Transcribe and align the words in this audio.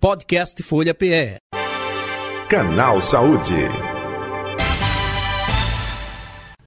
Podcast 0.00 0.62
Folha 0.62 0.94
PE. 0.94 1.36
Canal 2.48 3.02
Saúde. 3.02 3.52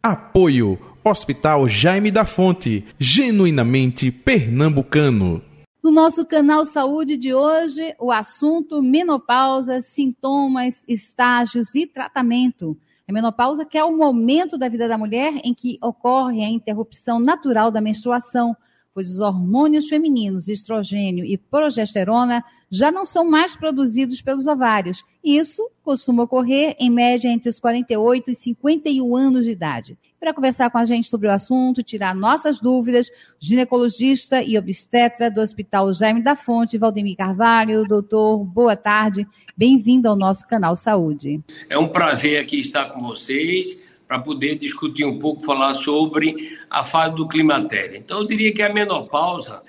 Apoio 0.04 0.78
Hospital 1.04 1.68
Jaime 1.68 2.12
da 2.12 2.26
Fonte, 2.26 2.86
genuinamente 3.00 4.12
pernambucano. 4.12 5.42
No 5.84 5.92
nosso 5.92 6.28
canal 6.28 6.64
Saúde 6.68 7.18
de 7.18 7.34
hoje, 7.34 7.96
o 8.00 8.12
assunto 8.12 8.84
menopausa, 8.84 9.82
sintomas, 9.82 10.86
estágios 10.88 11.74
e 11.74 11.88
tratamento. 11.88 12.78
A 13.10 13.12
menopausa 13.12 13.66
que 13.66 13.80
é 13.80 13.84
o 13.84 13.98
momento 13.98 14.60
da 14.60 14.70
vida 14.70 14.88
da 14.88 14.96
mulher 14.96 15.42
em 15.44 15.56
que 15.56 15.80
ocorre 15.82 16.44
a 16.44 16.50
interrupção 16.50 17.20
natural 17.20 17.72
da 17.72 17.82
menstruação, 17.82 18.56
pois 18.94 19.10
os 19.10 19.20
hormônios 19.20 19.88
femininos, 19.88 20.48
estrogênio 20.48 21.26
e 21.26 21.38
progesterona, 21.38 22.44
já 22.70 22.92
não 22.92 23.06
são 23.06 23.24
mais 23.24 23.56
produzidos 23.56 24.22
pelos 24.22 24.46
ovários. 24.46 25.04
Isso 25.24 25.68
costuma 25.84 26.24
ocorrer 26.24 26.76
em 26.80 26.90
média 26.90 27.28
entre 27.28 27.50
os 27.50 27.60
48 27.60 28.32
e 28.32 28.36
51 28.36 29.16
anos 29.16 29.46
de 29.46 29.52
idade. 29.52 29.98
Para 30.20 30.34
conversar 30.34 30.70
com 30.70 30.78
a 30.78 30.86
gente 30.86 31.10
sobre 31.10 31.28
o 31.28 31.32
assunto, 31.32 31.84
tirar 31.84 32.16
nossas 32.16 32.60
dúvidas, 32.60 33.10
ginecologista 33.40 34.42
e 34.42 34.58
obstetra 34.58 35.30
do 35.30 35.42
Hospital 35.42 35.94
Jaime 35.94 36.24
da 36.24 36.36
Fonte, 36.36 36.78
Valdemir 36.78 37.18
Carvalho. 37.18 37.86
Doutor, 37.86 38.44
boa 38.46 38.76
tarde. 38.76 39.28
Bem-vindo 39.58 40.08
ao 40.08 40.16
nosso 40.16 40.48
canal 40.48 40.76
Saúde. 40.76 41.42
É 41.70 41.78
um 41.78 41.90
prazer 41.90 42.40
aqui 42.40 42.60
estar 42.60 42.86
com 42.92 43.02
vocês 43.02 43.83
para 44.08 44.20
poder 44.20 44.56
discutir 44.56 45.06
um 45.06 45.18
pouco, 45.18 45.44
falar 45.44 45.74
sobre 45.74 46.58
a 46.70 46.84
fase 46.84 47.16
do 47.16 47.28
climatério. 47.28 47.96
Então, 47.96 48.20
eu 48.20 48.28
diria 48.28 48.54
que 48.54 48.62
a 48.62 48.72
menopausa 48.72 49.64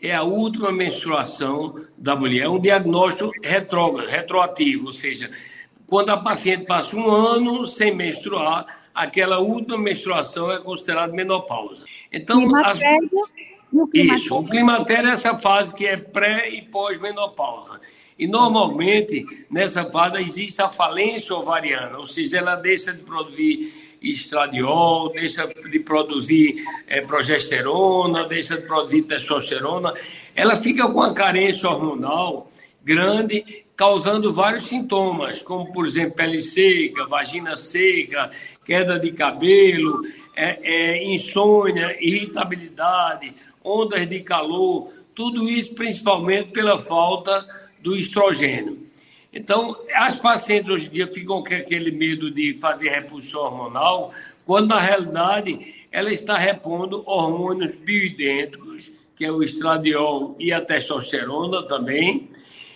é 0.00 0.14
a 0.14 0.22
última 0.22 0.72
menstruação 0.72 1.74
da 1.96 2.16
mulher, 2.16 2.44
é 2.44 2.48
um 2.48 2.60
diagnóstico 2.60 3.30
retrógrado, 3.44 4.08
retroativo, 4.08 4.86
ou 4.86 4.92
seja, 4.92 5.30
quando 5.86 6.10
a 6.10 6.16
paciente 6.16 6.64
passa 6.66 6.96
um 6.96 7.10
ano 7.10 7.66
sem 7.66 7.94
menstruar, 7.94 8.64
aquela 8.94 9.40
última 9.40 9.76
menstruação 9.76 10.50
é 10.50 10.58
considerada 10.58 11.12
menopausa. 11.12 11.84
Então, 12.12 12.40
climatério, 12.40 13.10
as... 13.14 13.50
Isso, 13.94 14.34
o 14.34 14.48
climatério 14.48 15.10
é 15.10 15.12
essa 15.12 15.38
fase 15.38 15.74
que 15.74 15.86
é 15.86 15.96
pré 15.96 16.48
e 16.48 16.62
pós-menopausa. 16.62 17.80
E 18.20 18.26
normalmente, 18.26 19.24
nessa 19.50 19.82
fase, 19.86 20.20
existe 20.20 20.60
a 20.60 20.68
falência 20.68 21.34
ovariana, 21.34 21.98
ou 21.98 22.06
seja, 22.06 22.36
ela 22.36 22.54
deixa 22.54 22.92
de 22.92 23.02
produzir 23.02 23.72
estradiol, 24.02 25.10
deixa 25.10 25.46
de 25.46 25.78
produzir 25.80 26.62
é, 26.86 27.00
progesterona, 27.00 28.28
deixa 28.28 28.60
de 28.60 28.66
produzir 28.66 29.04
testosterona. 29.04 29.94
Ela 30.34 30.60
fica 30.60 30.86
com 30.86 30.98
uma 30.98 31.14
carência 31.14 31.66
hormonal 31.70 32.52
grande, 32.84 33.64
causando 33.74 34.34
vários 34.34 34.66
sintomas, 34.66 35.40
como, 35.40 35.72
por 35.72 35.86
exemplo, 35.86 36.16
pele 36.16 36.42
seca, 36.42 37.06
vagina 37.06 37.56
seca, 37.56 38.30
queda 38.66 39.00
de 39.00 39.12
cabelo, 39.12 40.02
é, 40.36 40.58
é, 40.62 41.14
insônia, 41.14 41.96
irritabilidade, 41.98 43.32
ondas 43.64 44.06
de 44.06 44.20
calor, 44.20 44.92
tudo 45.14 45.48
isso 45.48 45.74
principalmente 45.74 46.50
pela 46.50 46.78
falta 46.78 47.59
do 47.82 47.96
estrogênio. 47.96 48.78
Então, 49.32 49.76
as 49.94 50.18
pacientes 50.18 50.70
hoje 50.70 50.86
em 50.86 50.90
dia 50.90 51.06
ficam 51.06 51.42
com 51.42 51.54
aquele 51.54 51.90
medo 51.92 52.30
de 52.30 52.58
fazer 52.60 52.90
reposição 52.90 53.42
hormonal, 53.42 54.12
quando 54.44 54.68
na 54.68 54.80
realidade 54.80 55.74
ela 55.92 56.12
está 56.12 56.36
repondo 56.36 57.02
hormônios 57.06 57.74
bioidênticos, 57.76 58.90
que 59.14 59.24
é 59.24 59.30
o 59.30 59.42
estradiol 59.42 60.34
e 60.38 60.52
a 60.52 60.60
testosterona 60.60 61.62
também, 61.62 62.28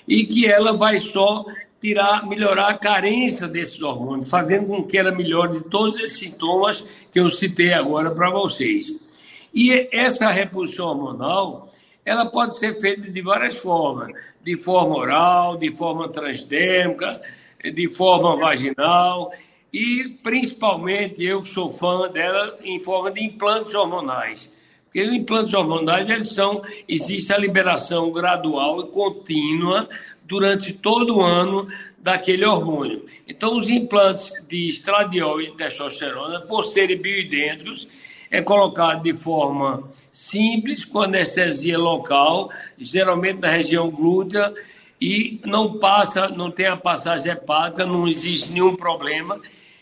e 0.07 0.27
que 0.27 0.47
ela 0.47 0.77
vai 0.77 1.01
só 1.01 1.45
tirar, 1.81 2.27
melhorar 2.27 2.69
a 2.69 2.79
carência 2.79 3.49
desses 3.49 3.83
hormônios, 3.83 4.31
fazendo 4.31 4.69
com 4.69 4.85
que 4.85 4.97
ela 4.97 5.11
melhore 5.11 5.61
todos 5.71 5.99
esses 6.01 6.19
sintomas 6.19 6.85
que 7.13 7.19
eu 7.19 7.29
citei 7.31 7.73
agora 7.73 8.14
para 8.14 8.31
vocês. 8.31 9.05
E 9.53 9.89
essa 9.93 10.31
reposição 10.31 10.87
hormonal, 10.87 11.73
ela 12.05 12.27
pode 12.27 12.59
ser 12.59 12.81
feita 12.81 13.11
de 13.11 13.23
várias 13.23 13.57
formas, 13.57 14.13
de 14.42 14.57
forma 14.57 14.97
oral, 14.97 15.57
de 15.57 15.70
forma 15.75 16.09
transdérmica, 16.09 17.20
de 17.63 17.89
forma 17.95 18.37
vaginal 18.37 19.33
e 19.73 20.17
principalmente 20.23 21.25
eu 21.25 21.43
que 21.43 21.48
sou 21.48 21.73
fã 21.73 22.09
dela 22.09 22.57
em 22.63 22.83
forma 22.85 23.11
de 23.11 23.25
implantes 23.25 23.75
hormonais. 23.75 24.55
Porque 24.85 25.03
os 25.03 25.13
implantes 25.13 25.53
hormonais, 25.53 26.09
eles 26.09 26.29
são, 26.29 26.63
existe 26.89 27.33
a 27.33 27.39
liberação 27.39 28.13
gradual 28.13 28.81
e 28.81 28.87
contínua 28.93 29.89
durante 30.23 30.73
todo 30.73 31.17
o 31.17 31.23
ano 31.23 31.67
daquele 31.98 32.45
hormônio. 32.45 33.05
Então, 33.27 33.59
os 33.59 33.69
implantes 33.69 34.31
de 34.47 34.70
estradiol 34.70 35.41
e 35.41 35.51
testosterona, 35.57 36.43
por 36.43 36.64
serem 36.67 36.97
bioidênticos, 36.97 37.89
é 38.31 38.41
colocado 38.41 39.03
de 39.03 39.13
forma 39.13 39.91
simples, 40.14 40.85
com 40.85 41.02
anestesia 41.02 41.77
local, 41.77 42.48
geralmente 42.79 43.41
na 43.41 43.51
região 43.51 43.91
glútea, 43.91 44.55
e 45.01 45.41
não 45.45 45.80
passa, 45.80 46.29
não 46.29 46.52
tem 46.52 46.69
a 46.69 46.77
passagem 46.77 47.33
hepática, 47.33 47.85
não 47.85 48.07
existe 48.07 48.52
nenhum 48.52 48.77
problema. 48.77 49.41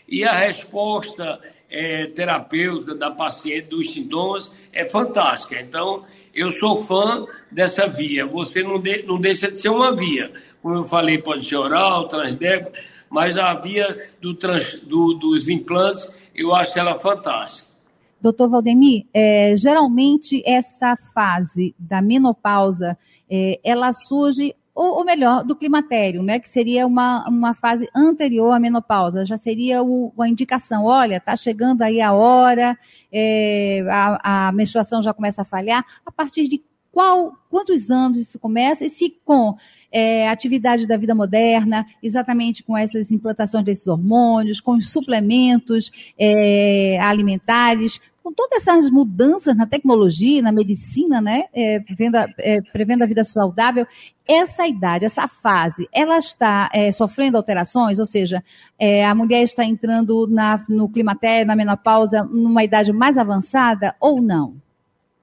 E 0.09 0.23
a 0.23 0.33
resposta 0.33 1.39
é, 1.69 2.07
terapêutica 2.07 2.95
da 2.95 3.11
paciente 3.11 3.67
dos 3.67 3.93
sintomas 3.93 4.51
é 4.73 4.89
fantástica. 4.89 5.61
Então, 5.61 6.03
eu 6.33 6.49
sou 6.49 6.83
fã 6.83 7.27
dessa 7.51 7.87
via. 7.87 8.25
Você 8.25 8.63
não, 8.63 8.79
de, 8.79 9.03
não 9.03 9.21
deixa 9.21 9.51
de 9.51 9.59
ser 9.59 9.69
uma 9.69 9.95
via. 9.95 10.33
Como 10.63 10.73
eu 10.73 10.83
falei, 10.85 11.19
pode 11.19 11.45
ser 11.45 11.57
oral, 11.57 12.07
transdérmico, 12.07 12.71
mas 13.07 13.37
a 13.37 13.53
via 13.53 14.09
do 14.19 14.33
trans, 14.33 14.79
do, 14.79 15.13
dos 15.13 15.47
implantes, 15.47 16.19
eu 16.33 16.55
acho 16.55 16.77
ela 16.77 16.95
fantástica. 16.95 17.72
Doutor 18.23 18.49
Valdemir, 18.49 19.05
é, 19.13 19.53
geralmente 19.57 20.41
essa 20.45 20.95
fase 21.13 21.75
da 21.77 22.01
menopausa, 22.01 22.97
é, 23.29 23.59
ela 23.61 23.91
surge, 23.91 24.55
ou, 24.73 24.99
ou, 24.99 25.03
melhor, 25.03 25.43
do 25.43 25.57
climatério, 25.57 26.23
né? 26.23 26.39
Que 26.39 26.47
seria 26.47 26.87
uma, 26.87 27.27
uma 27.27 27.53
fase 27.53 27.85
anterior 27.93 28.51
à 28.51 28.59
menopausa. 28.61 29.25
Já 29.25 29.35
seria 29.35 29.83
o, 29.83 30.13
a 30.17 30.29
indicação, 30.29 30.85
olha, 30.85 31.17
está 31.17 31.35
chegando 31.35 31.81
aí 31.81 31.99
a 31.99 32.13
hora, 32.13 32.77
é, 33.11 33.83
a, 33.89 34.47
a 34.47 34.51
menstruação 34.53 35.01
já 35.01 35.13
começa 35.13 35.41
a 35.41 35.45
falhar. 35.45 35.85
A 36.05 36.11
partir 36.11 36.47
de 36.47 36.63
qual, 36.93 37.33
quantos 37.49 37.89
anos 37.89 38.19
isso 38.19 38.39
começa? 38.39 38.85
E 38.85 38.89
se 38.89 39.09
com 39.25 39.57
é, 39.91 40.29
atividade 40.29 40.87
da 40.87 40.95
vida 40.95 41.15
moderna, 41.15 41.85
exatamente 42.01 42.63
com 42.63 42.77
essas 42.77 43.11
implantações 43.11 43.65
desses 43.65 43.87
hormônios, 43.87 44.61
com 44.61 44.73
os 44.77 44.91
suplementos 44.91 45.91
é, 46.17 46.99
alimentares, 47.01 47.99
com 48.23 48.31
todas 48.31 48.65
essas 48.65 48.89
mudanças 48.89 49.55
na 49.55 49.67
tecnologia, 49.67 50.41
na 50.41 50.51
medicina, 50.51 51.19
né, 51.19 51.43
é, 51.53 51.81
prevendo, 51.81 52.15
a, 52.15 52.27
é, 52.39 52.61
prevendo 52.61 53.03
a 53.03 53.05
vida 53.05 53.23
saudável, 53.23 53.85
essa 54.25 54.65
idade, 54.65 55.03
essa 55.03 55.27
fase, 55.27 55.89
ela 55.91 56.17
está 56.17 56.69
é, 56.73 56.89
sofrendo 56.93 57.35
alterações, 57.35 57.99
ou 57.99 58.05
seja, 58.05 58.41
é, 58.79 59.05
a 59.05 59.13
mulher 59.13 59.43
está 59.43 59.65
entrando 59.65 60.25
na, 60.27 60.63
no 60.69 60.87
climatério, 60.87 61.45
na 61.45 61.55
menopausa, 61.55 62.23
numa 62.23 62.63
idade 62.63 62.93
mais 62.93 63.17
avançada 63.17 63.93
ou 63.99 64.21
não? 64.21 64.62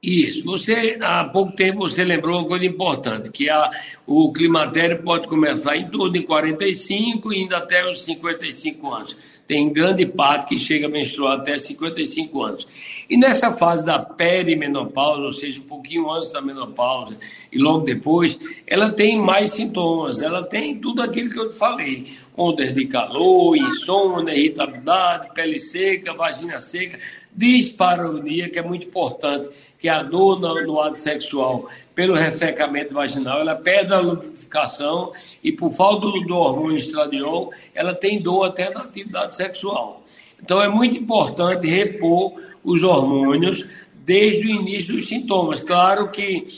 Isso. 0.02 0.44
Você, 0.44 0.96
há 0.98 1.24
pouco 1.24 1.52
tempo, 1.52 1.80
você 1.80 2.02
lembrou 2.02 2.38
uma 2.38 2.48
coisa 2.48 2.64
importante, 2.64 3.30
que 3.30 3.50
a, 3.50 3.70
o 4.06 4.32
climatério 4.32 5.02
pode 5.02 5.28
começar 5.28 5.76
em 5.76 5.90
torno 5.90 6.12
de 6.12 6.22
45 6.22 7.30
e 7.32 7.42
ainda 7.42 7.58
até 7.58 7.88
os 7.88 8.02
55 8.04 8.94
anos. 8.94 9.16
Tem 9.46 9.70
grande 9.72 10.06
parte 10.06 10.48
que 10.48 10.58
chega 10.58 10.86
a 10.86 10.90
menstruar 10.90 11.40
até 11.40 11.58
55 11.58 12.42
anos. 12.42 12.68
E 13.10 13.16
nessa 13.18 13.52
fase 13.56 13.84
da 13.84 13.98
perimenopausa, 13.98 15.22
ou 15.22 15.32
seja, 15.32 15.60
um 15.60 15.64
pouquinho 15.64 16.10
antes 16.10 16.32
da 16.32 16.40
menopausa 16.40 17.18
e 17.52 17.58
logo 17.58 17.84
depois, 17.84 18.38
ela 18.66 18.90
tem 18.90 19.18
mais 19.20 19.50
sintomas. 19.50 20.22
Ela 20.22 20.44
tem 20.44 20.78
tudo 20.78 21.02
aquilo 21.02 21.28
que 21.28 21.38
eu 21.38 21.48
te 21.48 21.56
falei. 21.56 22.12
Ondas 22.36 22.72
de 22.72 22.86
calor, 22.86 23.56
insônia, 23.56 24.32
irritabilidade, 24.32 25.34
pele 25.34 25.58
seca, 25.58 26.14
vagina 26.14 26.60
seca 26.60 26.98
dispareunia, 27.34 28.50
que 28.50 28.58
é 28.58 28.62
muito 28.62 28.86
importante, 28.86 29.50
que 29.78 29.88
a 29.88 30.02
dor 30.02 30.40
no, 30.40 30.54
no 30.66 30.80
ato 30.80 30.98
sexual 30.98 31.66
pelo 31.94 32.14
ressecamento 32.14 32.92
vaginal, 32.92 33.40
ela 33.40 33.54
perde 33.54 33.92
a 33.94 34.00
lubrificação 34.00 35.12
e 35.42 35.52
por 35.52 35.72
falta 35.72 36.06
do, 36.06 36.20
do 36.20 36.36
hormônio 36.36 36.76
estradiol, 36.76 37.52
ela 37.74 37.94
tem 37.94 38.20
dor 38.20 38.44
até 38.44 38.70
na 38.70 38.80
atividade 38.80 39.34
sexual. 39.34 40.02
Então 40.42 40.60
é 40.60 40.68
muito 40.68 40.96
importante 40.96 41.66
repor 41.66 42.34
os 42.64 42.82
hormônios 42.82 43.66
desde 44.04 44.46
o 44.46 44.60
início 44.60 44.94
dos 44.94 45.08
sintomas. 45.08 45.60
Claro 45.60 46.10
que 46.10 46.48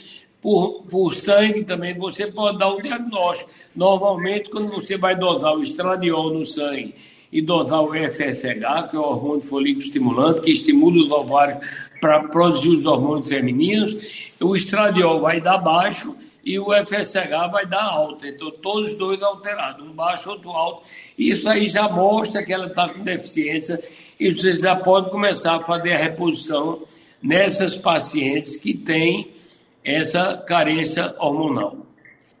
por, 0.41 0.83
por 0.89 1.15
sangue 1.15 1.63
também 1.63 1.93
você 1.97 2.27
pode 2.27 2.57
dar 2.57 2.73
um 2.73 2.77
diagnóstico. 2.77 3.49
Normalmente, 3.73 4.49
quando 4.49 4.71
você 4.71 4.97
vai 4.97 5.15
dosar 5.15 5.53
o 5.53 5.63
estradiol 5.63 6.33
no 6.33 6.45
sangue 6.45 6.93
e 7.33 7.41
dosar 7.41 7.81
o 7.81 7.93
FSH, 7.93 8.89
que 8.91 8.95
é 8.95 8.99
o 8.99 9.01
hormônio 9.01 9.41
folículo 9.41 9.83
estimulante, 9.83 10.41
que 10.41 10.51
estimula 10.51 11.03
os 11.03 11.11
ovários 11.11 11.67
para 11.99 12.27
produzir 12.27 12.69
os 12.69 12.85
hormônios 12.85 13.27
femininos, 13.27 13.97
o 14.39 14.55
estradiol 14.55 15.19
vai 15.19 15.41
dar 15.41 15.57
baixo 15.57 16.15
e 16.45 16.59
o 16.59 16.67
FSH 16.71 17.49
vai 17.51 17.65
dar 17.65 17.81
alta. 17.81 18.27
Então, 18.27 18.51
todos 18.51 18.91
os 18.91 18.97
dois 18.99 19.23
alterados, 19.23 19.87
um 19.87 19.93
baixo, 19.93 20.29
outro 20.29 20.51
alto. 20.51 20.83
Isso 21.17 21.49
aí 21.49 21.69
já 21.69 21.89
mostra 21.89 22.43
que 22.43 22.53
ela 22.53 22.67
está 22.67 22.89
com 22.89 23.03
deficiência 23.03 23.83
e 24.19 24.31
você 24.31 24.53
já 24.53 24.75
pode 24.75 25.09
começar 25.09 25.55
a 25.55 25.63
fazer 25.63 25.93
a 25.93 25.97
reposição 25.97 26.83
nessas 27.21 27.73
pacientes 27.75 28.57
que 28.57 28.75
têm 28.75 29.29
essa 29.83 30.37
carência 30.37 31.15
hormonal. 31.17 31.77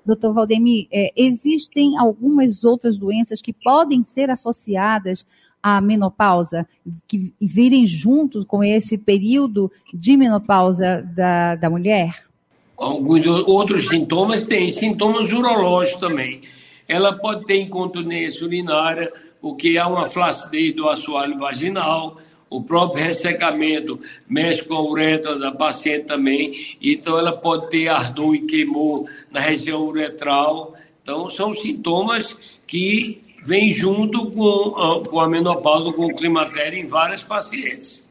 Doutor 0.05 0.33
Valdemir, 0.33 0.87
é, 0.91 1.11
existem 1.15 1.97
algumas 1.97 2.63
outras 2.63 2.97
doenças 2.97 3.41
que 3.41 3.53
podem 3.53 4.03
ser 4.03 4.29
associadas 4.29 5.25
à 5.61 5.79
menopausa, 5.79 6.67
que 7.07 7.33
virem 7.39 7.87
junto 7.87 8.45
com 8.45 8.63
esse 8.63 8.97
período 8.97 9.71
de 9.93 10.17
menopausa 10.17 11.01
da, 11.15 11.55
da 11.55 11.69
mulher? 11.69 12.25
Alguns 12.77 13.25
outros 13.25 13.87
sintomas 13.87 14.45
têm, 14.45 14.69
sintomas 14.69 15.31
urológicos 15.31 16.01
também. 16.01 16.41
Ela 16.87 17.13
pode 17.13 17.45
ter 17.45 17.61
incontinência 17.61 18.45
urinária, 18.45 19.09
porque 19.41 19.77
há 19.77 19.87
uma 19.87 20.09
flacidez 20.09 20.75
do 20.75 20.89
assoalho 20.89 21.37
vaginal, 21.37 22.17
o 22.57 22.63
próprio 22.63 23.03
ressecamento 23.03 23.99
mexe 24.27 24.63
com 24.63 24.75
a 24.75 24.83
uretra 24.83 25.37
da 25.37 25.51
paciente 25.51 26.05
também, 26.05 26.53
então 26.81 27.17
ela 27.17 27.31
pode 27.31 27.69
ter 27.69 27.87
ardor 27.87 28.35
e 28.35 28.45
queimou 28.45 29.07
na 29.31 29.39
região 29.39 29.81
uretral. 29.81 30.73
Então, 31.01 31.29
são 31.29 31.53
sintomas 31.53 32.37
que 32.67 33.21
vêm 33.43 33.73
junto 33.73 34.31
com 34.31 34.75
a, 34.77 35.09
com 35.09 35.19
a 35.19 35.27
menopausa, 35.27 35.91
com 35.91 36.05
o 36.05 36.15
climatério 36.15 36.79
em 36.79 36.87
várias 36.87 37.23
pacientes. 37.23 38.03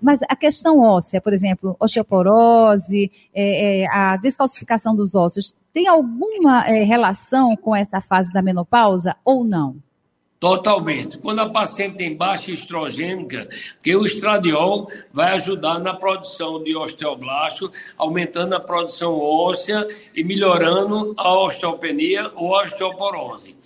Mas 0.00 0.20
a 0.28 0.36
questão 0.36 0.78
óssea, 0.80 1.20
por 1.20 1.32
exemplo, 1.32 1.76
osteoporose, 1.80 3.10
é, 3.34 3.82
é, 3.82 3.86
a 3.90 4.16
descalcificação 4.16 4.94
dos 4.94 5.14
ossos, 5.14 5.54
tem 5.72 5.88
alguma 5.88 6.66
é, 6.68 6.84
relação 6.84 7.56
com 7.56 7.74
essa 7.74 8.00
fase 8.00 8.32
da 8.32 8.40
menopausa 8.40 9.16
ou 9.24 9.44
não? 9.44 9.76
Totalmente. 10.40 11.18
Quando 11.18 11.40
a 11.40 11.48
paciente 11.48 11.96
tem 11.96 12.16
baixa 12.16 12.52
estrogênica, 12.52 13.48
que 13.82 13.96
o 13.96 14.06
estradiol 14.06 14.88
vai 15.12 15.34
ajudar 15.34 15.80
na 15.80 15.94
produção 15.94 16.62
de 16.62 16.76
osteoblasto, 16.76 17.72
aumentando 17.96 18.54
a 18.54 18.60
produção 18.60 19.18
óssea 19.18 19.86
e 20.14 20.22
melhorando 20.22 21.12
a 21.16 21.36
osteopenia 21.36 22.30
ou 22.36 22.54
a 22.54 22.62
osteoporose. 22.62 23.56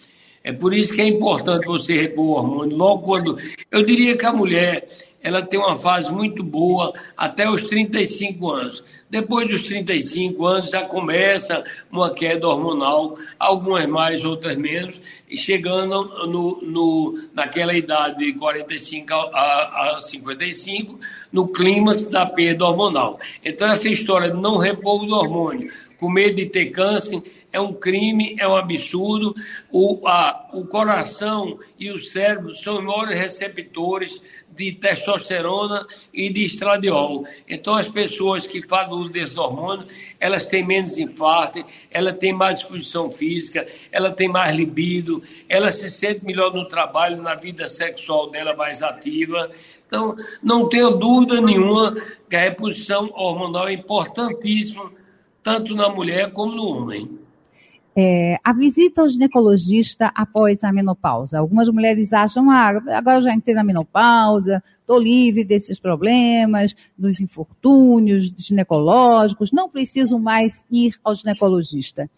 É 0.43 0.51
por 0.51 0.73
isso 0.73 0.95
que 0.95 1.03
é 1.03 1.07
importante 1.07 1.67
você 1.67 2.01
repor 2.01 2.25
o 2.25 2.31
hormônio 2.31 2.77
logo 2.77 3.03
quando. 3.03 3.37
Eu 3.71 3.85
diria 3.85 4.17
que 4.17 4.25
a 4.25 4.33
mulher 4.33 4.89
ela 5.23 5.43
tem 5.43 5.59
uma 5.59 5.79
fase 5.79 6.11
muito 6.11 6.43
boa 6.43 6.93
até 7.17 7.49
os 7.49 7.63
35 7.69 8.51
anos. 8.51 8.85
Depois 9.09 9.47
dos 9.47 9.63
35 9.65 10.47
anos 10.47 10.71
já 10.71 10.87
começa 10.87 11.63
uma 11.91 12.11
queda 12.11 12.49
hormonal, 12.49 13.17
algumas 13.39 13.87
mais, 13.87 14.25
outras 14.25 14.57
menos, 14.57 14.97
e 15.29 15.37
chegando 15.37 16.27
no, 16.27 16.63
no, 16.63 17.29
naquela 17.35 17.75
idade 17.75 18.19
de 18.19 18.33
45 18.33 19.13
a, 19.13 19.97
a 19.97 20.01
55, 20.01 20.99
no 21.31 21.49
clímax 21.49 22.09
da 22.09 22.25
perda 22.25 22.65
hormonal. 22.65 23.21
Então, 23.45 23.69
essa 23.69 23.89
história 23.89 24.31
de 24.31 24.41
não 24.41 24.57
repor 24.57 25.05
o 25.05 25.13
hormônio, 25.13 25.71
com 26.01 26.11
medo 26.11 26.37
de 26.37 26.47
ter 26.47 26.71
câncer, 26.71 27.23
é 27.53 27.61
um 27.61 27.75
crime, 27.75 28.35
é 28.39 28.49
um 28.49 28.57
absurdo. 28.57 29.35
O, 29.71 30.09
a, 30.09 30.49
o 30.53 30.65
coração 30.67 31.61
e 31.79 31.91
o 31.91 31.99
cérebro 32.03 32.55
são 32.57 32.79
os 32.79 32.85
maiores 32.85 33.17
receptores 33.17 34.23
de 34.57 34.73
testosterona 34.73 35.87
e 36.13 36.33
de 36.33 36.45
estradiol. 36.45 37.25
Então, 37.49 37.75
as 37.75 37.89
pessoas 37.89 38.47
que 38.47 38.67
fazem 38.67 38.93
uso 38.93 39.09
desse 39.09 39.39
hormônio, 39.39 39.87
elas 40.21 40.47
têm 40.47 40.65
menos 40.65 40.99
infarto, 40.99 41.65
elas 41.91 42.19
têm 42.19 42.33
mais 42.33 42.59
disposição 42.59 43.11
física, 43.11 43.67
ela 43.91 44.11
tem 44.11 44.29
mais 44.29 44.55
libido, 44.55 45.23
ela 45.49 45.71
se 45.71 45.89
sente 45.91 46.25
melhor 46.25 46.53
no 46.53 46.69
trabalho, 46.69 47.23
na 47.23 47.35
vida 47.35 47.69
sexual 47.69 48.31
dela 48.31 48.55
mais 48.55 48.83
ativa. 48.83 49.51
Então, 49.87 50.17
não 50.43 50.69
tenho 50.69 50.91
dúvida 50.93 51.41
nenhuma 51.41 51.95
que 52.29 52.37
a 52.37 52.41
reposição 52.41 53.11
hormonal 53.15 53.69
é 53.69 53.75
importantíssima, 53.75 54.93
tanto 55.43 55.75
na 55.75 55.89
mulher 55.89 56.31
como 56.33 56.55
no 56.55 56.67
homem. 56.67 57.22
É, 57.95 58.39
a 58.43 58.55
visita 58.55 59.03
ao 59.03 59.09
ginecologista 59.09 60.11
após 60.15 60.65
a 60.65 60.73
menopausa. 60.73 61.39
Algumas 61.39 61.69
mulheres 61.69 62.13
acham, 62.13 62.51
ah, 62.51 62.69
agora 62.89 63.19
eu 63.19 63.23
já 63.23 63.35
entrei 63.35 63.55
na 63.55 63.63
menopausa, 63.63 64.63
estou 64.81 64.99
livre 64.99 65.45
desses 65.45 65.79
problemas, 65.79 66.75
dos 66.97 67.21
infortúnios 67.21 68.33
ginecológicos, 68.37 69.53
não 69.53 69.69
preciso 69.69 70.19
mais 70.19 70.65
ir 70.71 70.95
ao 71.05 71.15
ginecologista. 71.15 72.09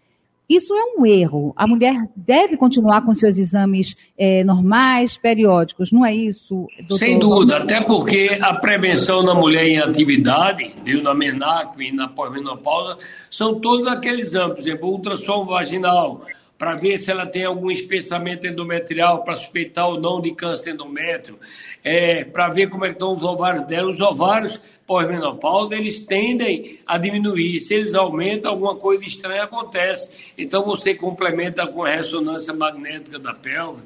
Isso 0.49 0.75
é 0.75 1.00
um 1.00 1.06
erro. 1.06 1.52
A 1.56 1.67
mulher 1.67 1.94
deve 2.14 2.56
continuar 2.56 3.02
com 3.02 3.14
seus 3.14 3.38
exames 3.38 3.96
é, 4.17 4.44
normais, 4.44 5.17
periódicos, 5.17 5.91
não 5.91 6.05
é 6.05 6.14
isso, 6.14 6.67
doutor? 6.81 6.99
Sem 6.99 7.19
dúvida, 7.19 7.58
até 7.58 7.81
porque 7.82 8.38
a 8.41 8.55
prevenção 8.55 9.23
na 9.23 9.35
mulher 9.35 9.64
em 9.64 9.79
atividade, 9.79 10.75
viu, 10.85 11.02
na 11.02 11.14
menarca 11.14 11.82
e 11.82 11.93
na 11.93 12.08
pós-menopausa, 12.08 12.99
são 13.31 13.58
todos 13.58 13.87
aqueles 13.87 14.29
exames, 14.29 14.55
por 14.55 14.61
exemplo, 14.61 14.88
ultrassom 14.88 15.46
vaginal, 15.46 16.20
para 16.59 16.77
ver 16.77 16.99
se 16.99 17.11
ela 17.11 17.27
tem 17.27 17.45
algum 17.45 17.71
espessamento 17.71 18.47
endometrial, 18.47 19.25
para 19.25 19.37
suspeitar 19.37 19.89
ou 19.89 20.01
não 20.01 20.21
de 20.21 20.33
câncer 20.33 20.73
endométrio, 20.73 21.39
é, 21.83 22.25
para 22.25 22.49
ver 22.49 22.69
como 22.69 22.85
é 22.85 22.89
que 22.89 22.95
estão 22.95 23.17
os 23.17 23.25
ovários 23.25 23.67
dela. 23.67 23.91
Os 23.91 24.01
ovários 24.01 24.61
pós-menopausa, 24.87 25.75
eles 25.75 26.05
tendem 26.05 26.79
a 26.87 26.97
diminuir. 26.97 27.61
Se 27.61 27.75
eles 27.75 27.95
aumentam, 27.95 28.53
alguma 28.53 28.77
coisa 28.77 29.05
estranha 29.05 29.43
acontece. 29.43 30.11
Então 30.39 30.65
você 30.65 30.95
complementa 30.95 31.67
com 31.67 31.85
a 31.85 31.91
ressonância 31.91 32.53
magnética 32.55 33.19
da 33.19 33.35
pelve, 33.35 33.83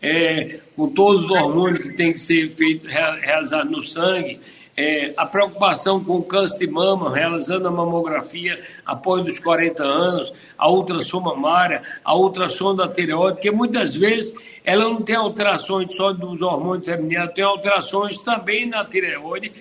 é, 0.00 0.60
com 0.74 0.88
todos 0.88 1.24
os 1.24 1.30
hormônios 1.30 1.78
que 1.78 1.90
tem 1.90 2.12
que 2.12 2.20
ser 2.20 2.50
feito, 2.50 2.86
realizado 2.86 3.70
no 3.70 3.82
sangue, 3.82 4.40
é, 4.76 5.14
a 5.16 5.24
preocupação 5.24 6.04
com 6.04 6.18
o 6.18 6.22
câncer 6.22 6.66
de 6.66 6.72
mama, 6.72 7.14
realizando 7.14 7.66
a 7.66 7.70
mamografia 7.70 8.62
após 8.84 9.24
os 9.24 9.38
40 9.38 9.82
anos, 9.82 10.32
a 10.58 10.70
ultrassom 10.70 11.20
mamária, 11.20 11.82
a 12.04 12.14
ultrassom 12.14 12.74
da 12.74 12.86
tireoide, 12.86 13.36
porque 13.36 13.50
muitas 13.50 13.96
vezes 13.96 14.34
ela 14.62 14.84
não 14.84 15.00
tem 15.00 15.16
alterações 15.16 15.94
só 15.94 16.12
dos 16.12 16.42
hormônios 16.42 16.86
femininos, 16.86 17.32
tem 17.34 17.44
alterações 17.44 18.18
também 18.18 18.66
na 18.66 18.84
tireoide, 18.84 19.52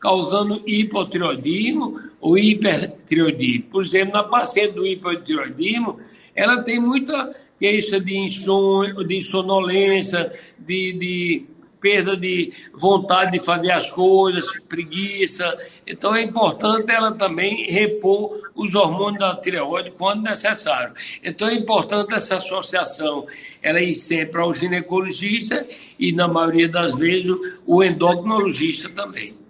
causando 0.00 0.62
hipotireoidismo 0.66 2.00
ou 2.20 2.36
hipertireoidismo. 2.36 3.70
Por 3.70 3.84
exemplo, 3.84 4.14
na 4.14 4.24
paciente 4.24 4.72
do 4.72 4.84
hipotireoidismo, 4.84 6.00
ela 6.34 6.62
tem 6.62 6.80
muita 6.80 7.34
queixa 7.58 8.00
de 8.00 8.18
insônia, 8.26 8.92
de 9.04 9.22
sonolência, 9.22 10.32
de, 10.58 10.92
de 10.98 11.46
perda 11.84 12.16
de 12.16 12.50
vontade 12.72 13.32
de 13.38 13.44
fazer 13.44 13.70
as 13.70 13.90
coisas, 13.90 14.46
preguiça. 14.66 15.44
Então 15.86 16.16
é 16.16 16.22
importante 16.22 16.90
ela 16.90 17.12
também 17.12 17.66
repor 17.70 18.40
os 18.54 18.74
hormônios 18.74 19.18
da 19.18 19.36
tireoide 19.36 19.90
quando 19.90 20.22
necessário. 20.22 20.94
Então 21.22 21.46
é 21.46 21.52
importante 21.52 22.14
essa 22.14 22.38
associação, 22.38 23.26
ela 23.62 23.82
ir 23.82 23.94
sempre 23.94 24.40
ao 24.40 24.54
ginecologista 24.54 25.68
e, 25.98 26.10
na 26.10 26.26
maioria 26.26 26.70
das 26.70 26.96
vezes, 26.96 27.36
o 27.66 27.84
endocrinologista 27.84 28.88
também. 28.88 29.43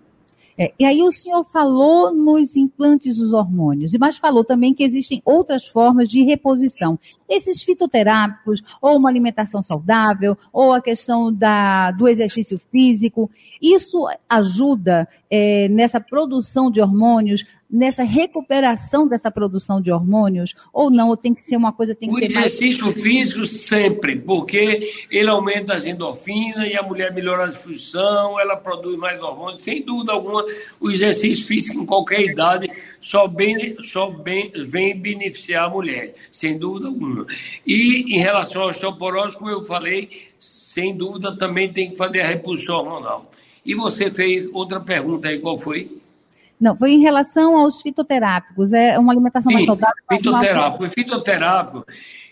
É, 0.56 0.72
e 0.78 0.84
aí 0.84 1.02
o 1.02 1.10
senhor 1.10 1.44
falou 1.44 2.14
nos 2.14 2.54
implantes 2.54 3.16
dos 3.16 3.32
hormônios, 3.32 3.92
mas 3.98 4.16
falou 4.16 4.44
também 4.44 4.72
que 4.72 4.84
existem 4.84 5.20
outras 5.24 5.66
formas 5.66 6.08
de 6.08 6.22
reposição. 6.22 6.98
Esses 7.28 7.62
fitoterápicos, 7.62 8.62
ou 8.80 8.96
uma 8.96 9.08
alimentação 9.08 9.62
saudável, 9.62 10.36
ou 10.52 10.72
a 10.72 10.80
questão 10.80 11.32
da, 11.32 11.90
do 11.90 12.06
exercício 12.06 12.56
físico, 12.58 13.28
isso 13.60 14.06
ajuda 14.28 15.08
é, 15.28 15.68
nessa 15.68 16.00
produção 16.00 16.70
de 16.70 16.80
hormônios 16.80 17.44
nessa 17.74 18.04
recuperação 18.04 19.08
dessa 19.08 19.30
produção 19.30 19.80
de 19.80 19.90
hormônios 19.90 20.54
ou 20.72 20.90
não? 20.90 21.08
Ou 21.08 21.16
tem 21.16 21.34
que 21.34 21.42
ser 21.42 21.56
uma 21.56 21.72
coisa 21.72 21.94
tem 21.94 22.08
que 22.08 22.14
o 22.14 22.18
ser 22.18 22.26
exercício 22.26 22.84
mais... 22.84 23.02
físico 23.02 23.44
sempre, 23.44 24.16
porque 24.16 25.06
ele 25.10 25.28
aumenta 25.28 25.74
as 25.74 25.84
endorfinas 25.84 26.68
e 26.70 26.76
a 26.76 26.82
mulher 26.82 27.12
melhora 27.12 27.44
a 27.44 27.48
disposição, 27.48 28.38
ela 28.38 28.56
produz 28.56 28.96
mais 28.96 29.20
hormônios. 29.20 29.64
Sem 29.64 29.82
dúvida 29.82 30.12
alguma, 30.12 30.44
o 30.80 30.90
exercício 30.90 31.44
físico 31.44 31.80
em 31.80 31.86
qualquer 31.86 32.20
idade 32.20 32.70
só, 33.00 33.26
bem, 33.26 33.76
só 33.82 34.08
bem, 34.08 34.52
vem 34.66 34.96
beneficiar 34.96 35.66
a 35.66 35.70
mulher, 35.70 36.14
sem 36.30 36.56
dúvida 36.56 36.86
alguma. 36.86 37.26
E 37.66 38.14
em 38.14 38.20
relação 38.20 38.62
à 38.62 38.66
osteoporose, 38.66 39.36
como 39.36 39.50
eu 39.50 39.64
falei, 39.64 40.08
sem 40.38 40.96
dúvida 40.96 41.36
também 41.36 41.72
tem 41.72 41.90
que 41.90 41.96
fazer 41.96 42.20
a 42.20 42.26
reposição 42.26 42.76
hormonal. 42.76 43.30
E 43.66 43.74
você 43.74 44.10
fez 44.10 44.48
outra 44.52 44.78
pergunta 44.78 45.28
aí, 45.28 45.38
qual 45.38 45.58
foi? 45.58 46.03
Não, 46.64 46.74
foi 46.74 46.92
em 46.92 47.00
relação 47.02 47.58
aos 47.58 47.82
fitoterápicos. 47.82 48.72
É 48.72 48.98
uma 48.98 49.12
alimentação 49.12 49.50
Sim, 49.50 49.56
mais 49.56 49.66
saudável? 49.66 50.02
Fitoterápico. 50.10 50.88
Fitoterápico, 50.88 51.86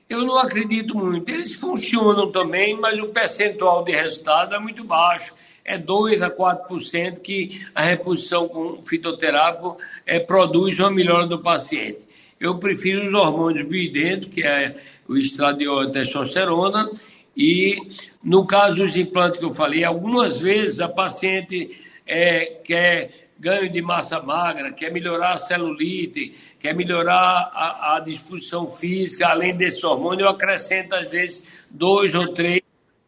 eu 0.09 0.25
não 0.25 0.39
acredito 0.39 0.97
muito. 0.97 1.29
Eles 1.29 1.53
funcionam 1.53 2.33
também, 2.33 2.75
mas 2.81 2.99
o 2.99 3.09
percentual 3.09 3.85
de 3.85 3.93
resultado 3.93 4.55
é 4.55 4.59
muito 4.59 4.85
baixo. 4.85 5.35
É 5.63 5.77
2 5.77 6.23
a 6.23 6.31
4% 6.31 7.21
que 7.21 7.61
a 7.75 7.83
reposição 7.83 8.49
com 8.49 8.83
fitoterápico 8.87 9.77
é, 10.07 10.19
produz 10.19 10.79
uma 10.79 10.91
melhora 10.91 11.27
do 11.27 11.39
paciente. 11.39 11.99
eu 12.41 12.59
prefiro 12.59 13.05
os 13.05 13.13
hormônios 13.13 13.69
bioidênticos, 13.69 14.35
que 14.35 14.47
é 14.47 14.75
o 15.07 15.15
estradiol 15.15 15.85
e 15.85 15.89
a 15.89 15.91
testosterona, 15.91 16.91
e 17.37 17.77
no 18.25 18.47
caso 18.47 18.77
dos 18.77 18.97
implantes 18.97 19.39
que 19.39 19.45
eu 19.45 19.53
falei, 19.53 19.85
algumas 19.85 20.41
vezes 20.41 20.81
a 20.81 20.89
paciente 20.89 21.71
é, 22.07 22.61
quer 22.65 23.22
ganho 23.43 23.69
de 23.69 23.83
massa 23.83 24.23
magra, 24.23 24.71
quer 24.71 24.93
melhorar 24.93 25.33
a 25.33 25.39
celulite, 25.39 26.33
quer 26.61 26.77
melhorar 26.77 27.51
a, 27.53 27.97
a 27.97 28.01
disposição 28.01 28.71
física, 28.71 29.27
além 29.27 29.57
desse 29.57 29.85
hormônio, 29.85 30.27
eu 30.27 30.29
acrescento 30.29 30.95
às 30.95 31.11
vezes 31.11 31.45
dois 31.69 32.15
ou 32.15 32.33
três 32.33 32.63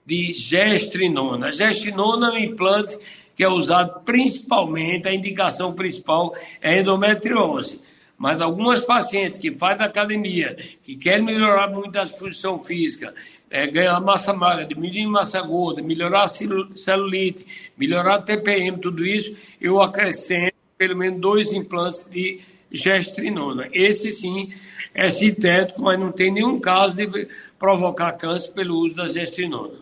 de 0.04 0.32
gestrinona. 0.32 1.46
A 1.46 1.50
gestrinona 1.52 2.30
é 2.30 2.32
um 2.32 2.38
implante 2.38 2.98
que 3.36 3.44
é 3.44 3.48
usado 3.48 4.00
principalmente, 4.04 5.06
a 5.06 5.14
indicação 5.14 5.72
principal 5.72 6.34
é 6.60 6.80
endometriose. 6.80 7.80
Mas 8.18 8.40
algumas 8.40 8.80
pacientes 8.80 9.40
que 9.40 9.52
fazem 9.52 9.86
academia, 9.86 10.56
que 10.82 10.96
querem 10.96 11.24
melhorar 11.24 11.68
muito 11.68 11.96
a 11.96 12.04
disposição 12.04 12.62
física, 12.64 13.14
é, 13.54 13.68
ganhar 13.68 14.00
massa 14.00 14.32
magra, 14.32 14.64
diminuir 14.64 15.06
massa 15.06 15.40
gorda, 15.40 15.80
melhorar 15.80 16.24
a 16.24 16.28
celulite, 16.28 17.46
melhorar 17.78 18.16
a 18.16 18.22
TPM, 18.22 18.78
tudo 18.78 19.06
isso, 19.06 19.36
eu 19.60 19.80
acrescento 19.80 20.56
pelo 20.76 20.96
menos 20.96 21.20
dois 21.20 21.52
implantes 21.54 22.10
de 22.10 22.40
gestrinona. 22.68 23.68
Esse 23.72 24.10
sim 24.10 24.52
é 24.92 25.08
sintético, 25.08 25.82
mas 25.82 26.00
não 26.00 26.10
tem 26.10 26.32
nenhum 26.34 26.58
caso 26.58 26.96
de 26.96 27.28
provocar 27.56 28.10
câncer 28.14 28.50
pelo 28.54 28.76
uso 28.76 28.96
da 28.96 29.06
gestrinona. 29.06 29.78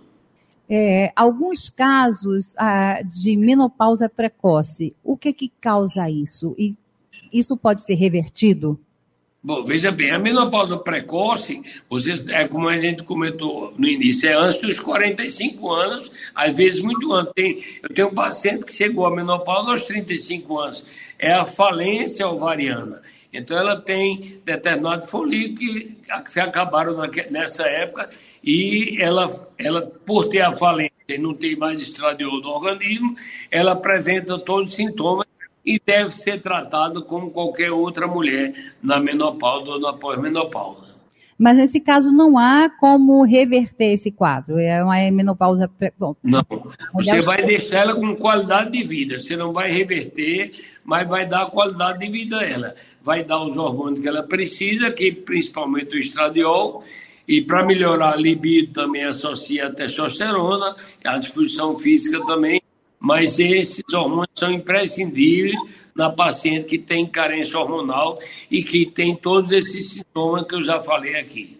É, 0.68 1.10
alguns 1.16 1.70
casos 1.70 2.54
ah, 2.58 3.00
de 3.02 3.38
menopausa 3.38 4.06
precoce, 4.06 4.94
o 5.02 5.16
que 5.16 5.32
que 5.32 5.50
causa 5.58 6.10
isso? 6.10 6.54
E 6.58 6.76
isso 7.32 7.56
pode 7.56 7.80
ser 7.80 7.94
revertido? 7.94 8.78
Bom, 9.44 9.64
veja 9.64 9.90
bem, 9.90 10.12
a 10.12 10.20
menopausa 10.20 10.78
precoce, 10.78 11.64
vocês, 11.90 12.28
é 12.28 12.46
como 12.46 12.68
a 12.68 12.78
gente 12.78 13.02
comentou 13.02 13.74
no 13.76 13.88
início, 13.88 14.28
é 14.28 14.34
antes 14.34 14.60
dos 14.60 14.78
45 14.78 15.68
anos, 15.68 16.12
às 16.32 16.54
vezes 16.54 16.78
muito 16.78 17.12
antes. 17.12 17.32
Tem, 17.34 17.64
eu 17.82 17.88
tenho 17.92 18.08
um 18.08 18.14
paciente 18.14 18.64
que 18.64 18.72
chegou 18.72 19.04
à 19.04 19.10
menopausa 19.10 19.72
aos 19.72 19.82
35 19.84 20.60
anos, 20.60 20.86
é 21.18 21.32
a 21.32 21.44
falência 21.44 22.28
ovariana. 22.28 23.02
Então 23.32 23.58
ela 23.58 23.80
tem 23.80 24.40
determinado 24.44 25.08
folículo 25.08 25.58
que, 25.58 25.96
que 26.32 26.40
acabaram 26.40 26.96
nessa 27.28 27.64
época 27.66 28.10
e 28.44 28.96
ela, 29.02 29.50
ela, 29.58 29.82
por 30.06 30.28
ter 30.28 30.42
a 30.42 30.56
falência 30.56 30.92
e 31.08 31.18
não 31.18 31.34
ter 31.34 31.56
mais 31.56 31.82
estradiol 31.82 32.40
do 32.40 32.48
organismo, 32.48 33.16
ela 33.50 33.72
apresenta 33.72 34.38
todos 34.38 34.70
os 34.70 34.76
sintomas 34.76 35.26
e 35.64 35.80
deve 35.84 36.10
ser 36.10 36.40
tratado 36.42 37.04
como 37.04 37.30
qualquer 37.30 37.70
outra 37.70 38.06
mulher 38.06 38.52
na 38.82 39.00
menopausa 39.00 39.70
ou 39.70 39.80
na 39.80 39.92
pós-menopausa. 39.92 40.92
Mas 41.38 41.56
nesse 41.56 41.80
caso 41.80 42.12
não 42.12 42.38
há 42.38 42.70
como 42.78 43.24
reverter 43.24 43.94
esse 43.94 44.12
quadro. 44.12 44.58
É 44.58 44.82
uma 44.84 45.10
menopausa. 45.10 45.68
Bom, 45.98 46.14
não. 46.22 46.44
Você 46.94 47.20
vai 47.20 47.42
deixar 47.42 47.78
ela 47.78 47.94
com 47.96 48.14
qualidade 48.14 48.70
de 48.70 48.84
vida. 48.84 49.20
Você 49.20 49.36
não 49.36 49.52
vai 49.52 49.72
reverter, 49.72 50.52
mas 50.84 51.08
vai 51.08 51.26
dar 51.26 51.46
qualidade 51.46 51.98
de 51.98 52.12
vida 52.12 52.38
a 52.38 52.44
ela. 52.44 52.74
Vai 53.02 53.24
dar 53.24 53.42
os 53.44 53.56
hormônios 53.56 54.02
que 54.02 54.08
ela 54.08 54.22
precisa, 54.22 54.92
que 54.92 55.10
principalmente 55.10 55.96
o 55.96 55.98
estradiol. 55.98 56.84
E 57.26 57.42
para 57.42 57.64
melhorar 57.64 58.12
a 58.12 58.16
libido 58.16 58.72
também 58.72 59.04
associa 59.04 59.66
a 59.66 59.74
testosterona, 59.74 60.76
a 61.04 61.18
disposição 61.18 61.76
física 61.76 62.24
também 62.24 62.61
mas 63.02 63.36
esses 63.40 63.82
hormônios 63.92 64.30
são 64.36 64.52
imprescindíveis 64.52 65.56
na 65.94 66.08
paciente 66.08 66.66
que 66.66 66.78
tem 66.78 67.04
carência 67.04 67.58
hormonal 67.58 68.16
e 68.48 68.62
que 68.62 68.86
tem 68.86 69.16
todos 69.16 69.50
esses 69.50 69.90
sintomas 69.90 70.46
que 70.46 70.54
eu 70.54 70.62
já 70.62 70.80
falei 70.80 71.16
aqui. 71.16 71.58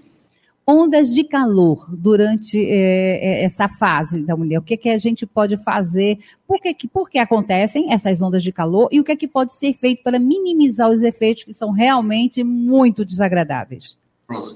Ondas 0.64 1.12
de 1.12 1.24
calor 1.24 1.84
durante 1.92 2.56
é, 2.56 3.44
essa 3.44 3.68
fase 3.68 4.24
da 4.24 4.36
mulher, 4.36 4.60
o 4.60 4.62
que, 4.62 4.76
que 4.76 4.88
a 4.88 4.96
gente 4.96 5.26
pode 5.26 5.56
fazer? 5.64 6.20
Por 6.46 6.60
que, 6.60 6.86
por 6.86 7.10
que 7.10 7.18
acontecem 7.18 7.92
essas 7.92 8.22
ondas 8.22 8.44
de 8.44 8.52
calor 8.52 8.88
e 8.92 9.00
o 9.00 9.04
que, 9.04 9.10
é 9.10 9.16
que 9.16 9.26
pode 9.26 9.52
ser 9.52 9.74
feito 9.74 10.04
para 10.04 10.20
minimizar 10.20 10.88
os 10.88 11.02
efeitos 11.02 11.42
que 11.42 11.52
são 11.52 11.72
realmente 11.72 12.44
muito 12.44 13.04
desagradáveis? 13.04 13.96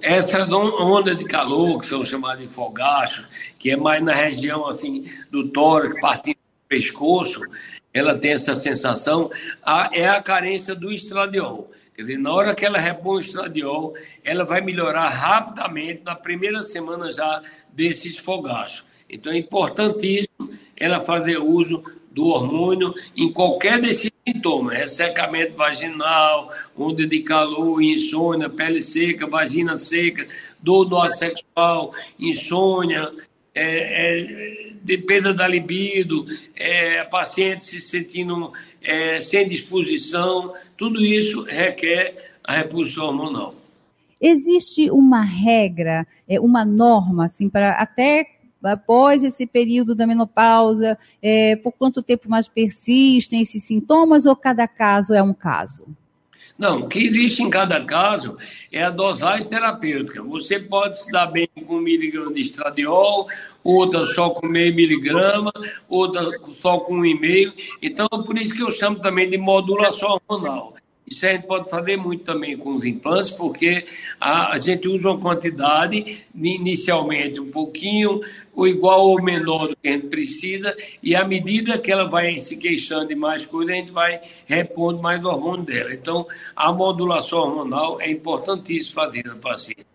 Essa 0.01 0.47
onda 0.47 1.15
de 1.15 1.25
calor, 1.25 1.81
que 1.81 1.87
são 1.87 2.05
chamadas 2.05 2.47
de 2.47 2.55
fogacho, 2.55 3.29
que 3.59 3.73
é 3.73 3.77
mais 3.77 4.03
na 4.03 4.15
região 4.15 4.67
assim 4.69 5.05
do 5.31 5.49
tórax, 5.49 6.01
partindo 6.01 6.36
pescoço, 6.69 7.41
ela 7.93 8.19
tem 8.19 8.33
essa 8.33 8.55
sensação, 8.55 9.31
a, 9.63 9.91
é 9.93 10.09
a 10.09 10.23
carência 10.23 10.75
do 10.75 10.93
estradiol. 10.93 11.71
Quer 11.95 12.03
dizer, 12.03 12.19
na 12.19 12.33
hora 12.33 12.55
que 12.55 12.67
ela 12.67 12.79
repõe 12.79 13.17
o 13.17 13.21
estradiol, 13.21 13.95
ela 14.23 14.45
vai 14.45 14.61
melhorar 14.61 15.09
rapidamente 15.09 16.03
na 16.05 16.15
primeira 16.15 16.63
semana 16.63 17.11
já 17.11 17.43
desses 17.73 18.19
fogachos. 18.19 18.85
Então 19.09 19.33
é 19.33 19.39
importantíssimo 19.39 20.51
ela 20.77 21.05
fazer 21.05 21.39
uso 21.39 21.83
do 22.11 22.27
hormônio 22.27 22.95
em 23.17 23.33
qualquer 23.33 23.81
desses 23.81 24.11
sintomas, 24.27 24.77
ressecamento 24.77 25.55
vaginal, 25.55 26.51
onda 26.77 27.07
de 27.07 27.21
calor, 27.21 27.83
insônia, 27.83 28.49
pele 28.51 28.83
seca, 28.83 29.27
vagina 29.27 29.79
seca, 29.79 30.27
dor 30.59 30.87
do 30.87 31.09
sexual, 31.11 31.95
insônia, 32.19 33.13
é, 33.57 34.69
é, 34.69 34.73
de 34.83 34.99
perda 34.99 35.33
da 35.33 35.49
libido, 35.49 36.27
é, 36.55 37.03
paciente 37.05 37.65
se 37.65 37.81
sentindo 37.81 38.53
é, 38.83 39.19
sem 39.21 39.49
disposição, 39.49 40.53
tudo 40.77 41.03
isso 41.03 41.43
requer 41.43 42.37
a 42.45 42.59
repulsão 42.59 43.07
hormonal. 43.07 43.55
Existe 44.21 44.91
uma 44.91 45.23
regra, 45.23 46.07
é, 46.29 46.39
uma 46.39 46.65
norma, 46.65 47.27
assim, 47.27 47.49
para 47.49 47.73
até 47.73 48.27
após 48.63 49.23
esse 49.23 49.47
período 49.47 49.95
da 49.95 50.07
menopausa, 50.07 50.99
é, 51.23 51.57
por 51.57 51.73
quanto 51.73 52.03
tempo 52.03 52.29
mais 52.29 52.49
persistem 52.49 53.41
esses 53.41 53.65
sintomas 53.65 54.27
ou 54.27 54.35
cada 54.37 54.67
caso 54.67 55.15
é 55.15 55.23
um 55.23 55.35
caso? 55.35 55.87
Não, 56.59 56.81
o 56.81 56.89
que 56.89 57.01
existe 57.01 57.43
em 57.43 57.51
cada 57.51 57.85
caso 57.85 58.39
é 58.73 58.83
a 58.83 58.91
dosagem 58.91 59.49
terapêutica. 59.49 60.23
Você 60.23 60.59
pode 60.59 61.03
se 61.03 61.13
dar 61.13 61.27
bem 61.27 61.49
com 61.67 61.77
um 61.77 61.81
miligrama 61.81 62.33
de 62.33 62.41
estradiol, 62.41 63.29
outra 63.63 64.07
só 64.07 64.31
com 64.31 64.47
meio 64.47 64.75
miligrama, 64.75 65.53
outra 65.89 66.31
só 66.55 66.79
com 66.79 66.95
um 66.95 67.05
e 67.05 67.19
meio. 67.19 67.53
Então, 67.83 68.09
por 68.09 68.39
isso 68.39 68.55
que 68.55 68.63
eu 68.63 68.71
chamo 68.71 68.99
também 69.01 69.29
de 69.29 69.37
modulação 69.37 70.19
hormonal. 70.29 70.75
Isso 71.07 71.25
a 71.25 71.33
gente 71.33 71.47
pode 71.47 71.71
fazer 71.71 71.97
muito 71.97 72.25
também 72.25 72.57
com 72.57 72.75
os 72.75 72.85
implantes, 72.85 73.31
porque 73.31 73.87
a, 74.21 74.55
a 74.55 74.59
gente 74.59 74.89
usa 74.89 75.11
uma 75.11 75.21
quantidade, 75.21 76.25
inicialmente 76.35 77.41
um 77.41 77.49
pouquinho, 77.49 78.21
ou 78.53 78.67
igual 78.67 79.07
ou 79.07 79.23
menor 79.23 79.69
do 79.69 79.77
que 79.77 79.89
a 79.89 79.93
gente 79.93 80.09
precisa, 80.09 80.75
e 81.01 81.15
à 81.15 81.25
medida 81.25 81.79
que 81.79 81.93
ela 81.93 82.09
vai 82.09 82.39
se 82.39 82.57
queixando 82.57 83.07
de 83.07 83.15
mais 83.15 83.47
coisas, 83.47 83.73
a 83.73 83.79
gente 83.79 83.93
vai 83.93 84.21
repondo 84.47 85.01
mais 85.01 85.25
hormônio 85.25 85.65
dela. 85.65 85.95
Então, 85.95 86.27
a 86.57 86.73
modulação 86.73 87.39
hormonal 87.39 88.01
é 88.01 88.11
importantíssima 88.11 89.05
fazer 89.05 89.25
no 89.27 89.37
paciente. 89.37 89.87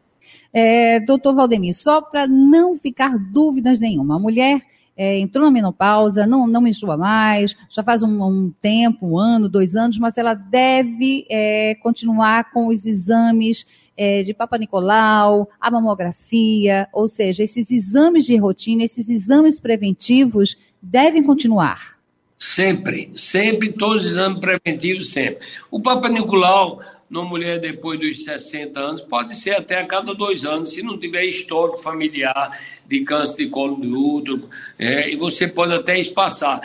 É, 0.53 0.99
doutor 1.01 1.35
Valdemir, 1.35 1.73
só 1.73 2.01
para 2.01 2.25
não 2.27 2.75
ficar 2.77 3.17
dúvidas 3.17 3.79
nenhuma, 3.79 4.15
a 4.15 4.19
mulher 4.19 4.61
é, 5.01 5.17
entrou 5.17 5.45
na 5.45 5.51
menopausa, 5.51 6.27
não, 6.27 6.45
não 6.45 6.61
menstrua 6.61 6.95
mais, 6.95 7.57
já 7.71 7.81
faz 7.81 8.03
um, 8.03 8.23
um 8.23 8.53
tempo, 8.61 9.07
um 9.07 9.17
ano, 9.17 9.49
dois 9.49 9.75
anos, 9.75 9.97
mas 9.97 10.15
ela 10.15 10.35
deve 10.35 11.25
é, 11.27 11.73
continuar 11.81 12.51
com 12.51 12.67
os 12.67 12.85
exames 12.85 13.65
é, 13.97 14.21
de 14.21 14.31
Papa 14.31 14.59
Nicolau, 14.59 15.49
a 15.59 15.71
mamografia, 15.71 16.87
ou 16.93 17.07
seja, 17.07 17.41
esses 17.41 17.71
exames 17.71 18.25
de 18.25 18.37
rotina, 18.37 18.83
esses 18.83 19.09
exames 19.09 19.59
preventivos 19.59 20.55
devem 20.79 21.23
continuar. 21.23 21.97
Sempre, 22.37 23.11
sempre, 23.15 23.71
todos 23.73 24.05
os 24.05 24.11
exames 24.11 24.39
preventivos, 24.39 25.09
sempre. 25.09 25.39
O 25.71 25.81
Papa 25.81 26.09
Nicolau 26.09 26.79
numa 27.11 27.27
mulher 27.27 27.59
depois 27.59 27.99
dos 27.99 28.23
60 28.23 28.79
anos, 28.79 29.01
pode 29.01 29.35
ser 29.35 29.51
até 29.51 29.77
a 29.77 29.85
cada 29.85 30.15
dois 30.15 30.45
anos, 30.45 30.69
se 30.69 30.81
não 30.81 30.97
tiver 30.97 31.25
histórico 31.25 31.83
familiar 31.83 32.57
de 32.87 33.03
câncer 33.03 33.35
de 33.43 33.49
colo 33.49 33.81
de 33.81 33.89
útero, 33.89 34.49
é, 34.79 35.11
e 35.11 35.17
você 35.17 35.45
pode 35.45 35.73
até 35.73 35.99
espaçar, 35.99 36.61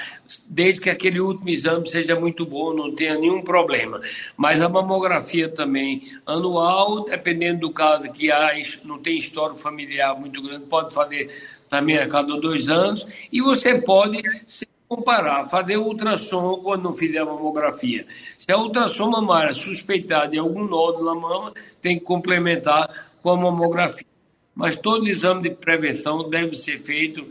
desde 0.48 0.80
que 0.80 0.88
aquele 0.88 1.18
último 1.18 1.48
exame 1.48 1.88
seja 1.88 2.14
muito 2.14 2.46
bom, 2.46 2.72
não 2.72 2.94
tenha 2.94 3.18
nenhum 3.18 3.42
problema. 3.42 4.00
Mas 4.36 4.62
a 4.62 4.68
mamografia 4.68 5.48
também 5.48 6.12
anual, 6.24 7.04
dependendo 7.04 7.62
do 7.62 7.72
caso 7.72 8.12
que 8.12 8.30
há, 8.30 8.52
não 8.84 9.00
tem 9.00 9.18
histórico 9.18 9.58
familiar 9.58 10.14
muito 10.14 10.40
grande, 10.40 10.66
pode 10.66 10.94
fazer 10.94 11.28
também 11.68 11.98
a 11.98 12.08
cada 12.08 12.40
dois 12.40 12.68
anos, 12.70 13.04
e 13.32 13.40
você 13.40 13.80
pode 13.80 14.22
comparar, 14.88 15.48
fazer 15.48 15.76
ultrassom 15.76 16.60
quando 16.62 16.84
não 16.84 16.96
fizer 16.96 17.18
a 17.18 17.24
mamografia. 17.24 18.06
Se 18.38 18.50
a 18.50 18.58
ultrassom 18.58 19.10
mamária 19.10 19.54
suspeitar 19.54 20.28
de 20.28 20.38
algum 20.38 20.66
nódulo 20.66 21.04
na 21.04 21.14
mama, 21.14 21.52
tem 21.82 21.98
que 21.98 22.04
complementar 22.04 22.88
com 23.22 23.30
a 23.30 23.36
mamografia. 23.36 24.06
Mas 24.54 24.76
todo 24.76 25.08
exame 25.08 25.42
de 25.42 25.50
prevenção 25.50 26.30
deve 26.30 26.54
ser 26.54 26.80
feito 26.80 27.26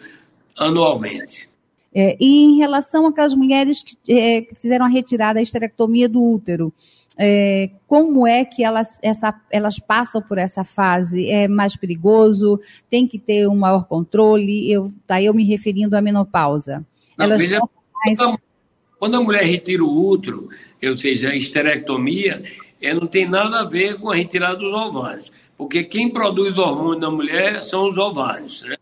anualmente. 0.55 1.49
É, 1.93 2.17
e 2.19 2.43
em 2.43 2.57
relação 2.57 3.07
àquelas 3.07 3.33
mulheres 3.33 3.81
que, 3.81 3.95
é, 4.11 4.41
que 4.41 4.55
fizeram 4.55 4.85
a 4.85 4.89
retirada, 4.89 5.39
a 5.39 5.41
esterectomia 5.41 6.09
do 6.09 6.21
útero, 6.21 6.73
é, 7.17 7.71
como 7.87 8.27
é 8.27 8.43
que 8.43 8.63
elas, 8.63 8.99
essa, 9.01 9.33
elas 9.49 9.79
passam 9.79 10.21
por 10.21 10.37
essa 10.37 10.63
fase? 10.63 11.29
É 11.29 11.47
mais 11.47 11.75
perigoso? 11.75 12.59
Tem 12.89 13.07
que 13.07 13.17
ter 13.17 13.47
um 13.47 13.55
maior 13.55 13.85
controle? 13.85 14.69
Eu, 14.69 14.93
daí 15.07 15.25
eu 15.25 15.33
me 15.33 15.45
referindo 15.45 15.95
à 15.95 16.01
menopausa. 16.01 16.85
Não, 17.17 17.25
elas 17.25 17.41
veja, 17.41 17.59
mais... 18.05 18.17
quando, 18.99 19.15
a, 19.15 19.21
mulher 19.21 19.43
retira 19.43 19.83
o 19.83 20.09
útero, 20.09 20.49
ou 20.83 20.97
seja, 20.97 21.29
a 21.29 21.35
esterectomia, 21.35 22.43
é, 22.81 22.93
não 22.93 23.07
tem 23.07 23.27
nada 23.27 23.61
a 23.61 23.63
ver 23.63 23.95
com 23.95 24.11
a 24.11 24.15
retirada 24.15 24.57
dos 24.57 24.73
ovários. 24.73 25.31
Porque 25.57 25.83
quem 25.83 26.09
produz 26.09 26.57
hormônio 26.57 26.99
na 26.99 27.09
mulher 27.09 27.63
são 27.63 27.87
os 27.87 27.97
ovários. 27.97 28.61
Né? 28.63 28.75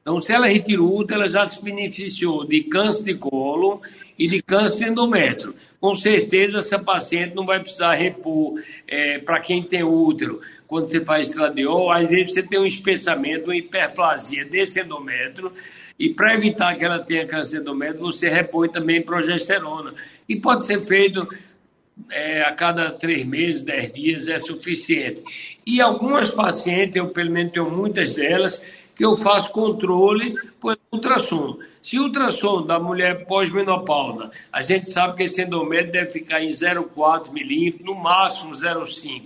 Então, 0.00 0.20
se 0.20 0.32
ela 0.32 0.46
retira 0.46 0.82
o 0.82 0.94
útero, 0.94 1.20
ela 1.20 1.28
já 1.28 1.48
se 1.48 1.62
beneficiou 1.62 2.44
de 2.44 2.62
câncer 2.64 3.04
de 3.04 3.14
colo 3.14 3.80
e 4.18 4.28
de 4.28 4.42
câncer 4.42 4.84
de 4.84 4.90
endométrio. 4.90 5.54
Com 5.80 5.94
certeza, 5.94 6.60
essa 6.60 6.78
paciente 6.78 7.34
não 7.34 7.44
vai 7.44 7.60
precisar 7.60 7.94
repor 7.94 8.54
é, 8.88 9.18
para 9.18 9.40
quem 9.40 9.62
tem 9.62 9.82
útero. 9.82 10.40
Quando 10.66 10.90
você 10.90 11.04
faz 11.04 11.28
estradiol, 11.28 11.90
às 11.90 12.08
vezes 12.08 12.32
você 12.32 12.42
tem 12.42 12.58
um 12.58 12.66
espessamento, 12.66 13.44
uma 13.44 13.56
hiperplasia 13.56 14.46
desse 14.46 14.80
endométrio, 14.80 15.52
e 15.98 16.12
para 16.12 16.34
evitar 16.34 16.76
que 16.76 16.84
ela 16.84 16.98
tenha 16.98 17.26
câncer 17.26 17.56
de 17.56 17.62
endométrio, 17.62 18.00
você 18.00 18.28
repõe 18.28 18.68
também 18.68 19.02
progesterona. 19.02 19.94
E 20.28 20.36
pode 20.36 20.64
ser 20.66 20.84
feito 20.86 21.26
é, 22.10 22.42
a 22.42 22.52
cada 22.52 22.90
três 22.90 23.24
meses, 23.24 23.62
dez 23.62 23.92
dias, 23.92 24.28
é 24.28 24.38
suficiente. 24.38 25.22
E 25.64 25.80
algumas 25.80 26.30
pacientes, 26.30 26.96
eu 26.96 27.08
pelo 27.10 27.30
menos 27.30 27.52
tenho 27.52 27.70
muitas 27.70 28.12
delas, 28.12 28.60
que 28.96 29.04
eu 29.04 29.16
faço 29.16 29.52
controle 29.52 30.34
por 30.60 30.78
ultrassom. 30.92 31.58
Se 31.82 31.98
o 31.98 32.04
ultrassom 32.04 32.64
da 32.64 32.78
mulher 32.80 33.26
pós-menopausa, 33.26 34.30
a 34.52 34.62
gente 34.62 34.88
sabe 34.88 35.16
que 35.16 35.22
esse 35.24 35.42
endométrio 35.42 35.92
deve 35.92 36.12
ficar 36.12 36.42
em 36.42 36.48
0,4 36.48 37.32
milímetros, 37.32 37.82
no 37.82 37.94
máximo 37.94 38.52
0,5. 38.52 39.22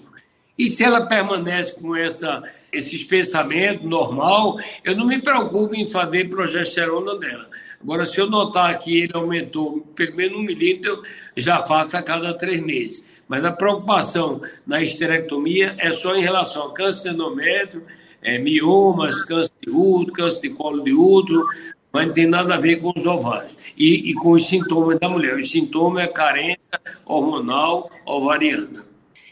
E 0.59 0.69
se 0.69 0.83
ela 0.83 1.07
permanece 1.07 1.81
com 1.81 1.95
essa, 1.95 2.43
esse 2.73 2.97
espessamento 2.97 3.87
normal, 3.87 4.59
eu 4.85 4.97
não 4.97 5.07
me 5.07 5.21
preocupo 5.21 5.75
em 5.75 5.91
fazer 5.91 6.29
progesterona 6.29 7.17
dela. 7.19 7.49
Agora, 7.81 8.07
se 8.07 8.21
eu 8.21 8.29
notar 8.29 8.79
que 8.79 9.03
ele 9.03 9.13
aumentou 9.15 9.81
pelo 9.95 10.17
menos 10.17 10.39
um 10.39 10.43
milímetro, 10.43 11.03
já 11.37 11.63
faço 11.63 11.97
a 11.97 12.03
cada 12.03 12.35
três 12.35 12.63
meses. 12.63 13.07
Mas 13.29 13.45
a 13.45 13.53
preocupação 13.53 14.41
na 14.67 14.83
esterectomia 14.83 15.75
é 15.79 15.93
só 15.93 16.17
em 16.17 16.23
relação 16.23 16.63
ao 16.63 16.73
câncer 16.73 17.11
de 17.11 17.15
endométrio, 17.15 17.85
é, 18.23 18.39
miomas, 18.39 19.23
câncer 19.25 19.53
de 19.65 19.71
útero, 19.71 20.13
câncer 20.13 20.49
de 20.49 20.51
colo 20.51 20.83
de 20.83 20.93
útero, 20.93 21.45
mas 21.93 22.07
não 22.07 22.15
tem 22.15 22.27
nada 22.27 22.55
a 22.55 22.59
ver 22.59 22.77
com 22.81 22.93
os 22.97 23.07
ovários. 23.07 23.53
E, 23.77 24.11
e 24.11 24.15
com 24.15 24.31
os 24.31 24.47
sintomas 24.47 24.99
da 24.99 25.09
mulher. 25.09 25.39
Os 25.39 25.51
sintomas 25.51 26.05
é 26.05 26.09
carência 26.09 26.81
hormonal 27.07 27.91
ovariana. 28.05 28.88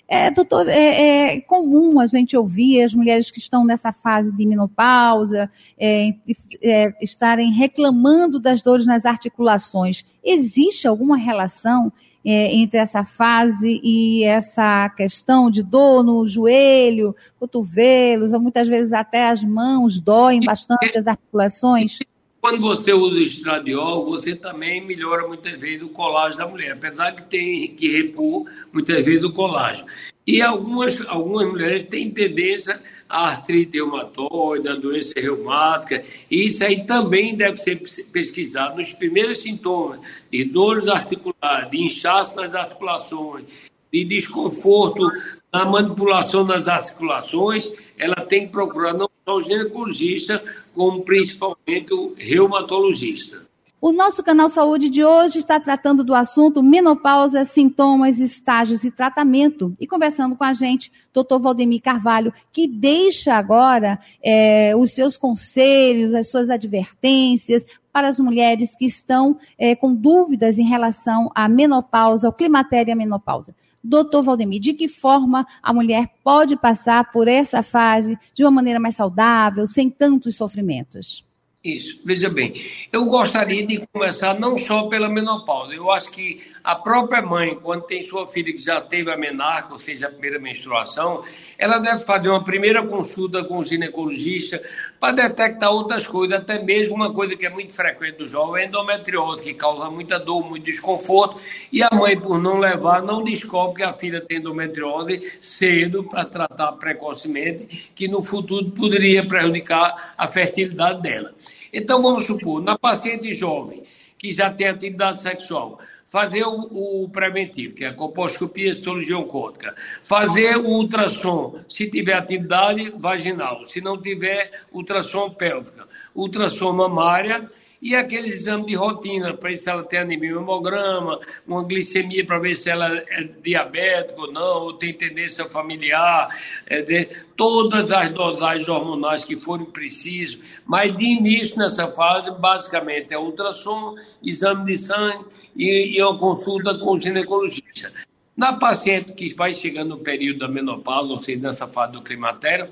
É, 0.09 0.31
doutor, 0.31 0.69
é, 0.69 1.35
é, 1.35 1.41
comum 1.41 1.99
a 1.99 2.07
gente 2.07 2.37
ouvir 2.37 2.83
as 2.83 2.95
mulheres 2.95 3.29
que 3.29 3.41
estão 3.41 3.65
nessa 3.65 3.93
fase 3.93 4.31
de 4.33 4.47
menopausa 4.47 5.51
é, 5.77 6.15
é, 6.63 6.95
estarem 7.03 7.53
reclamando 7.53 8.39
das 8.39 8.63
dores 8.63 8.87
nas 8.87 9.05
articulações. 9.05 10.05
Existe 10.23 10.87
alguma 10.87 11.17
relação 11.17 11.93
é, 12.25 12.55
entre 12.55 12.79
essa 12.79 13.05
fase 13.05 13.81
e 13.83 14.25
essa 14.25 14.89
questão 14.91 15.51
de 15.51 15.63
dor 15.63 16.05
no 16.05 16.27
joelho, 16.27 17.15
cotovelos, 17.39 18.33
ou 18.33 18.41
muitas 18.41 18.69
vezes 18.69 18.93
até 18.93 19.29
as 19.29 19.43
mãos 19.43 20.01
doem 20.01 20.41
bastante 20.41 20.97
as 20.97 21.09
articulações? 21.09 21.99
Quando 22.41 22.61
você 22.61 22.93
usa 22.93 23.19
estradiol, 23.19 24.05
você 24.05 24.35
também 24.37 24.85
melhora 24.85 25.27
muitas 25.27 25.59
vezes 25.59 25.83
o 25.83 25.89
colágeno 25.89 26.45
da 26.45 26.49
mulher, 26.49 26.73
apesar 26.73 27.13
que 27.13 27.25
tem 27.25 27.75
que 27.75 27.89
repor 27.89 28.47
muitas 28.73 29.05
vezes 29.05 29.25
o 29.25 29.33
colágeno. 29.33 29.87
E 30.27 30.43
algumas, 30.43 31.01
algumas 31.07 31.49
mulheres 31.49 31.85
têm 31.85 32.11
tendência 32.11 32.81
à 33.09 33.29
artrite 33.29 33.79
reumatoide, 33.79 34.69
à 34.69 34.75
doença 34.75 35.13
reumática, 35.17 36.05
e 36.31 36.47
isso 36.47 36.65
aí 36.65 36.85
também 36.85 37.37
deve 37.37 37.57
ser 37.59 37.81
pesquisado 38.13 38.77
nos 38.77 38.93
primeiros 38.93 39.39
sintomas 39.39 40.01
de 40.31 40.45
dores 40.45 40.89
articulares, 40.89 41.71
de 41.71 41.85
inchaço 41.85 42.37
nas 42.37 42.55
articulações, 42.55 43.47
de 43.93 44.05
desconforto 44.05 45.09
na 45.53 45.65
manipulação 45.65 46.45
das 46.45 46.69
articulações, 46.69 47.73
ela 47.97 48.17
tem 48.17 48.47
que 48.47 48.53
procurar 48.53 48.93
não 48.93 49.09
só 49.27 49.37
o 49.37 49.43
ginecologista, 49.43 50.43
como 50.73 51.03
principalmente 51.03 51.93
o 51.93 52.15
reumatologista. 52.17 53.45
O 53.81 53.93
nosso 53.93 54.23
canal 54.23 54.49
Saúde 54.49 54.89
de 54.89 55.05
hoje 55.05 55.41
está 55.41 55.59
tratando 55.59 56.05
do 56.05 56.15
assunto 56.15 56.63
menopausa, 56.63 57.45
sintomas, 57.45 58.21
estágios 58.21 58.85
e 58.85 58.91
tratamento. 58.91 59.77
E 59.81 59.87
conversando 59.87 60.37
com 60.37 60.45
a 60.45 60.55
gente, 60.55 60.93
doutor 61.13 61.41
Valdemir 61.41 61.83
Carvalho, 61.83 62.33
que 62.53 62.69
deixa 62.69 63.35
agora 63.35 63.99
é, 64.23 64.75
os 64.77 64.93
seus 64.93 65.19
conselhos, 65.19 66.15
as 66.15 66.31
suas 66.31 66.49
advertências 66.49 67.67
para 67.93 68.09
as 68.09 68.21
mulheres 68.21 68.77
que 68.77 68.87
estão 68.87 69.37
é, 69.59 69.75
com 69.75 69.93
dúvidas 69.95 70.59
em 70.59 70.69
relação 70.69 71.31
à 71.35 71.49
menopausa, 71.49 72.29
ao 72.29 72.33
climatério 72.33 72.91
e 72.91 72.93
à 72.93 72.97
menopausa. 72.97 73.55
Doutor 73.87 74.25
Valdemir, 74.25 74.61
de 74.61 74.73
que 74.73 74.89
forma 74.89 75.47
a 75.63 75.73
mulher 75.73 76.09
pode 76.25 76.57
passar 76.57 77.13
por 77.13 77.29
essa 77.29 77.63
fase 77.63 78.19
de 78.35 78.43
uma 78.43 78.51
maneira 78.51 78.81
mais 78.81 78.97
saudável, 78.97 79.67
sem 79.67 79.89
tantos 79.89 80.37
sofrimentos? 80.37 81.25
Isso, 81.67 82.01
veja 82.05 82.29
bem, 82.29 82.55
eu 82.93 83.07
gostaria 83.07 83.67
de 83.67 83.85
começar 83.93 84.39
não 84.39 84.57
só 84.57 84.85
pela 84.85 85.09
menopausa, 85.09 85.75
eu 85.75 85.91
acho 85.91 86.13
que 86.13 86.41
a 86.63 86.77
própria 86.77 87.21
mãe, 87.21 87.57
quando 87.57 87.83
tem 87.83 88.05
sua 88.05 88.29
filha 88.29 88.53
que 88.53 88.59
já 88.59 88.81
teve 88.81 89.11
a 89.11 89.17
menarca, 89.17 89.73
ou 89.73 89.79
seja, 89.79 90.07
a 90.07 90.11
primeira 90.11 90.39
menstruação, 90.39 91.25
ela 91.59 91.79
deve 91.79 92.05
fazer 92.05 92.29
uma 92.29 92.45
primeira 92.45 92.87
consulta 92.87 93.43
com 93.43 93.59
o 93.59 93.65
ginecologista 93.65 94.63
para 95.07 95.29
detectar 95.29 95.71
outras 95.71 96.05
coisas, 96.05 96.41
até 96.41 96.61
mesmo 96.61 96.97
uma 96.97 97.13
coisa 97.13 97.37
que 97.37 97.47
é 97.47 97.51
muito 97.51 97.73
frequente 97.73 98.17
do 98.17 98.27
jovem, 98.27 98.65
é 98.65 98.67
endometriose, 98.67 99.41
que 99.41 99.55
causa 99.55 99.89
muita 99.89 100.19
dor, 100.19 100.45
muito 100.45 100.65
desconforto, 100.65 101.41
e 101.71 101.81
a 101.81 101.89
mãe, 101.93 102.19
por 102.19 102.43
não 102.43 102.59
levar, 102.59 103.03
não 103.03 103.23
descobre 103.23 103.77
que 103.77 103.83
a 103.85 103.93
filha 103.93 104.21
tem 104.21 104.39
endometriose 104.39 105.39
cedo 105.41 106.03
para 106.03 106.25
tratar 106.25 106.73
precocemente, 106.73 107.93
que 107.95 108.09
no 108.09 108.25
futuro 108.25 108.69
poderia 108.73 109.25
prejudicar 109.25 110.15
a 110.19 110.27
fertilidade 110.27 111.01
dela. 111.03 111.33
Então, 111.73 112.03
vamos 112.03 112.25
supor, 112.27 112.61
na 112.61 112.77
paciente 112.77 113.33
jovem 113.33 113.85
que 114.19 114.33
já 114.33 114.51
tem 114.51 114.67
atividade 114.67 115.21
sexual, 115.21 115.79
fazer 116.09 116.45
o, 116.45 117.03
o, 117.05 117.09
preventivo, 117.09 117.75
que 117.75 117.85
é 117.85 117.89
a 117.89 117.95
colposcopia 117.95 118.73
citologia 118.73 119.19
oncótica, 119.19 119.75
fazer 120.05 120.57
o 120.57 120.67
ultrassom, 120.69 121.61
se 121.69 121.91
tiver 121.91 122.15
atividade 122.15 122.91
vaginal, 122.97 123.65
se 123.67 123.81
não 123.81 124.01
tiver, 124.01 124.51
ultrassom 124.73 125.31
pélvica, 125.31 125.87
ultrassom 126.15 126.73
mamária 126.73 127.51
e 127.87 127.95
aqueles 127.95 128.35
exames 128.35 128.67
de 128.67 128.75
rotina, 128.75 129.33
para 129.33 129.51
ver 129.51 129.57
se 129.57 129.71
ela 129.71 129.85
tem 129.85 130.01
anemia 130.01 130.33
hemograma, 130.33 131.21
uma 131.47 131.63
glicemia 131.63 132.27
para 132.27 132.41
ver 132.41 132.57
se 132.57 132.69
ela 132.69 132.89
é 132.97 133.23
diabética 133.23 134.23
ou 134.23 134.33
não, 134.33 134.63
ou 134.65 134.73
tem 134.73 134.93
tendência 134.93 135.45
familiar, 135.45 136.37
é 136.67 136.83
de, 136.83 137.09
todas 137.37 137.93
as 137.93 138.11
dosagens 138.11 138.69
hormonais 138.69 139.25
que 139.25 139.37
forem 139.37 139.67
precisas, 139.67 140.37
mas 140.67 140.97
de 140.97 141.05
início 141.05 141.57
nessa 141.57 141.87
fase, 141.87 142.29
basicamente 142.33 143.15
é 143.15 143.19
ultrassom, 143.19 143.95
exame 144.21 144.65
de 144.65 144.79
sangue 144.79 145.25
e, 145.55 145.97
e 145.97 146.03
uma 146.03 146.19
consulta 146.19 146.77
com 146.79 146.97
o 146.97 146.99
ginecologista. 146.99 147.93
Na 148.37 148.55
paciente 148.55 149.13
que 149.13 149.33
vai 149.33 149.55
chegando 149.55 149.91
no 149.91 149.99
período 149.99 150.41
da 150.41 150.49
menopausa, 150.49 151.13
ou 151.13 151.23
seja, 151.23 151.41
nessa 151.41 151.69
fase 151.69 151.93
do 151.93 152.03
climatério, 152.03 152.69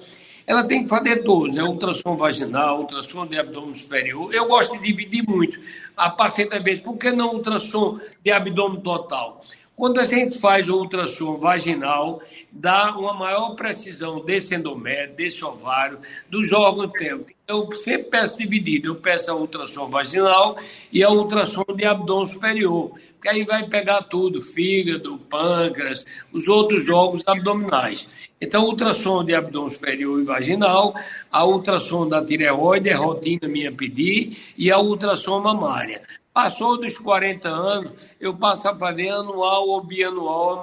ela 0.47 0.67
tem 0.67 0.85
que 0.85 0.89
fazer 0.89 1.23
todos, 1.23 1.57
é 1.57 1.63
ultrassom 1.63 2.17
vaginal, 2.17 2.81
ultrassom 2.81 3.27
de 3.27 3.39
abdômen 3.39 3.77
superior. 3.77 4.33
Eu 4.35 4.47
gosto 4.47 4.77
de 4.79 4.85
dividir 4.85 5.23
muito. 5.27 5.59
A 5.97 6.11
paciente, 6.11 6.55
às 6.55 6.63
vezes, 6.63 6.83
por 6.83 6.97
que 6.97 7.11
não 7.11 7.35
ultrassom 7.35 7.99
de 8.23 8.31
abdômen 8.31 8.81
total? 8.81 9.43
Quando 9.77 9.99
a 9.99 10.05
gente 10.05 10.39
faz 10.39 10.69
o 10.69 10.77
ultrassom 10.77 11.37
vaginal, 11.39 12.23
dá 12.53 12.97
uma 12.97 13.13
maior 13.13 13.57
precisão 13.57 14.25
desse 14.25 14.55
endométrio, 14.55 15.17
desse 15.17 15.45
ovário, 15.45 15.99
dos 16.31 16.53
órgãos 16.53 16.93
pélvicos. 16.93 17.35
Eu 17.49 17.73
sempre 17.73 18.11
peço 18.11 18.39
dividido. 18.39 18.87
Eu 18.87 18.95
peço 18.95 19.33
a 19.33 19.35
ultrassom 19.35 19.89
vaginal 19.89 20.57
e 20.93 21.03
a 21.03 21.11
ultrassom 21.11 21.65
de 21.75 21.85
abdômen 21.85 22.27
superior. 22.27 22.93
Porque 23.25 23.37
aí 23.39 23.43
vai 23.43 23.67
pegar 23.67 24.03
tudo, 24.03 24.43
fígado, 24.43 25.19
pâncreas, 25.31 26.05
os 26.31 26.47
outros 26.47 26.91
órgãos 26.91 27.23
abdominais. 27.27 28.07
Então, 28.39 28.65
ultrassom 28.65 29.25
de 29.25 29.35
abdômen 29.35 29.71
superior 29.71 30.21
e 30.21 30.25
vaginal, 30.25 30.95
a 31.33 31.47
ultrassom 31.47 32.07
da 32.07 32.23
tireoide 32.23 32.91
é 32.91 32.93
rotina 32.93 33.49
minha 33.49 33.73
pedir 33.73 34.53
e 34.59 34.71
a 34.71 34.79
ultrassom 34.79 35.41
mamária. 35.41 36.03
Passou 36.35 36.79
dos 36.79 36.99
40 36.99 37.49
anos, 37.49 37.93
eu 38.21 38.37
passo 38.37 38.69
a 38.69 38.77
fazer 38.77 39.09
anual 39.09 39.71
ou 39.71 39.83
bianual 39.83 40.59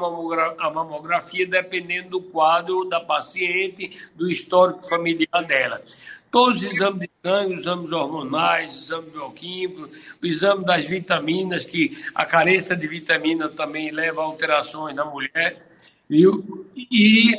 a 0.59 0.69
mamografia, 0.69 1.47
dependendo 1.47 2.09
do 2.09 2.21
quadro 2.21 2.87
da 2.87 2.99
paciente, 2.99 3.99
do 4.15 4.29
histórico 4.29 4.87
familiar 4.87 5.43
dela. 5.47 5.81
Todos 6.31 6.61
os 6.61 6.71
exames 6.71 7.01
de 7.01 7.09
sangue, 7.23 7.55
os 7.55 7.61
exames 7.61 7.91
hormonais, 7.91 8.73
os 8.73 8.83
exames 8.83 9.11
bioquímicos, 9.11 9.89
o 10.21 10.25
exame 10.25 10.65
das 10.65 10.85
vitaminas, 10.85 11.65
que 11.65 12.01
a 12.15 12.25
carência 12.25 12.75
de 12.75 12.87
vitamina 12.87 13.49
também 13.49 13.91
leva 13.91 14.21
a 14.21 14.25
alterações 14.25 14.95
na 14.95 15.05
mulher 15.05 15.71
Viu? 16.11 16.67
E 16.75 17.33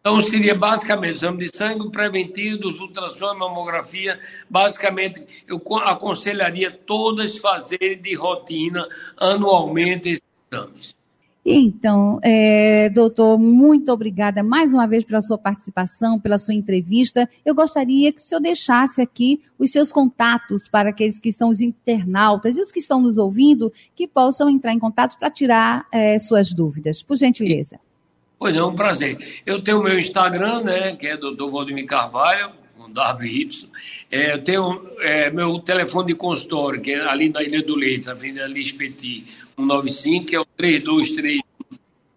então 0.00 0.20
seria 0.20 0.56
basicamente 0.56 1.14
exame 1.14 1.44
de 1.44 1.56
sangue 1.56 1.88
preventivo, 1.92 2.66
ultrassom, 2.66 3.36
mamografia. 3.36 4.18
Basicamente, 4.50 5.24
eu 5.46 5.62
aconselharia 5.84 6.72
todas 6.72 7.38
fazerem 7.38 8.02
de 8.02 8.16
rotina 8.16 8.84
anualmente 9.16 10.08
esses 10.08 10.24
exames. 10.50 10.95
Então, 11.48 12.18
é, 12.24 12.88
doutor, 12.88 13.38
muito 13.38 13.92
obrigada 13.92 14.42
mais 14.42 14.74
uma 14.74 14.84
vez 14.84 15.04
pela 15.04 15.20
sua 15.20 15.38
participação, 15.38 16.18
pela 16.18 16.38
sua 16.38 16.54
entrevista. 16.54 17.30
Eu 17.44 17.54
gostaria 17.54 18.12
que 18.12 18.20
o 18.20 18.24
senhor 18.24 18.40
deixasse 18.40 19.00
aqui 19.00 19.40
os 19.56 19.70
seus 19.70 19.92
contatos 19.92 20.66
para 20.66 20.88
aqueles 20.88 21.20
que 21.20 21.30
são 21.30 21.48
os 21.48 21.60
internautas 21.60 22.56
e 22.56 22.60
os 22.60 22.72
que 22.72 22.80
estão 22.80 23.00
nos 23.00 23.16
ouvindo, 23.16 23.72
que 23.94 24.08
possam 24.08 24.50
entrar 24.50 24.72
em 24.72 24.78
contato 24.80 25.16
para 25.16 25.30
tirar 25.30 25.86
é, 25.92 26.18
suas 26.18 26.52
dúvidas. 26.52 27.00
Por 27.00 27.16
gentileza. 27.16 27.78
Pois 28.36 28.52
é, 28.52 28.64
um 28.64 28.74
prazer. 28.74 29.16
Eu 29.46 29.62
tenho 29.62 29.78
o 29.78 29.84
meu 29.84 30.00
Instagram, 30.00 30.64
né, 30.64 30.96
que 30.96 31.06
é 31.06 31.16
doutor 31.16 31.48
Valdemir 31.48 31.86
Carvalho, 31.86 32.50
com 32.86 32.92
WY. 32.92 33.68
É, 34.10 34.34
eu 34.34 34.44
tenho 34.44 34.86
é, 35.00 35.30
meu 35.30 35.58
telefone 35.58 36.08
de 36.08 36.14
consultório, 36.14 36.80
que 36.80 36.92
é 36.92 37.00
ali 37.00 37.30
na 37.30 37.42
Ilha 37.42 37.62
do 37.62 37.74
Leite, 37.74 38.08
Avenida 38.08 38.46
Lispeti, 38.46 39.26
195, 39.56 40.26
que 40.26 40.36
é 40.36 40.40
o 40.40 40.44
323 40.44 41.40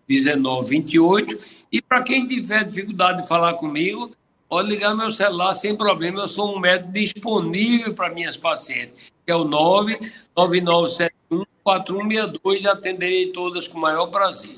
1928. 0.07 1.39
E 1.71 1.81
para 1.81 2.03
quem 2.03 2.27
tiver 2.27 2.65
dificuldade 2.65 3.23
de 3.23 3.27
falar 3.27 3.55
comigo, 3.55 4.11
pode 4.47 4.69
ligar 4.69 4.95
meu 4.95 5.11
celular 5.11 5.53
sem 5.53 5.75
problema. 5.75 6.21
Eu 6.21 6.27
sou 6.27 6.55
um 6.55 6.59
médico 6.59 6.91
disponível 6.91 7.93
para 7.93 8.13
minhas 8.13 8.37
pacientes, 8.37 8.95
que 9.25 9.31
é 9.31 9.35
o 9.35 9.43
99971 9.43 11.45
4162 11.63 12.63
e 12.63 12.67
atenderei 12.67 13.31
todas 13.31 13.67
com 13.67 13.77
o 13.77 13.81
maior 13.81 14.07
prazer. 14.07 14.57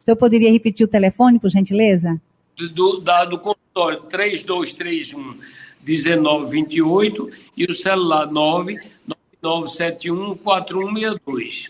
O 0.00 0.04
senhor 0.04 0.16
poderia 0.16 0.52
repetir 0.52 0.86
o 0.86 0.88
telefone, 0.88 1.40
por 1.40 1.50
gentileza? 1.50 2.20
Do, 2.56 2.68
do, 2.68 3.00
da, 3.00 3.24
do 3.24 3.40
consultório 3.76 4.00
3231 4.08 5.38
1928 5.84 7.30
e 7.56 7.64
o 7.66 7.74
celular 7.74 8.26
99971 8.26 10.36
4162. 10.38 11.66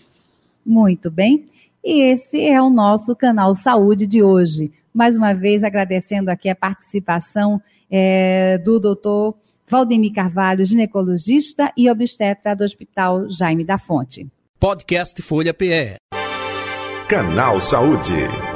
Muito 0.64 1.10
bem. 1.10 1.48
E 1.84 2.12
esse 2.12 2.40
é 2.40 2.62
o 2.62 2.70
nosso 2.70 3.16
canal 3.16 3.54
Saúde 3.54 4.06
de 4.06 4.22
hoje. 4.22 4.72
Mais 4.94 5.16
uma 5.16 5.34
vez 5.34 5.64
agradecendo 5.64 6.30
aqui 6.30 6.48
a 6.48 6.54
participação 6.54 7.60
é, 7.90 8.56
do 8.58 8.78
doutor 8.80 9.34
Valdemir 9.68 10.14
Carvalho, 10.14 10.64
ginecologista 10.64 11.72
e 11.76 11.90
obstetra 11.90 12.54
do 12.54 12.62
Hospital 12.64 13.28
Jaime 13.30 13.64
da 13.64 13.78
Fonte. 13.78 14.28
Podcast 14.58 15.20
Folha 15.22 15.52
PE. 15.52 15.96
Canal 17.08 17.60
Saúde. 17.60 18.55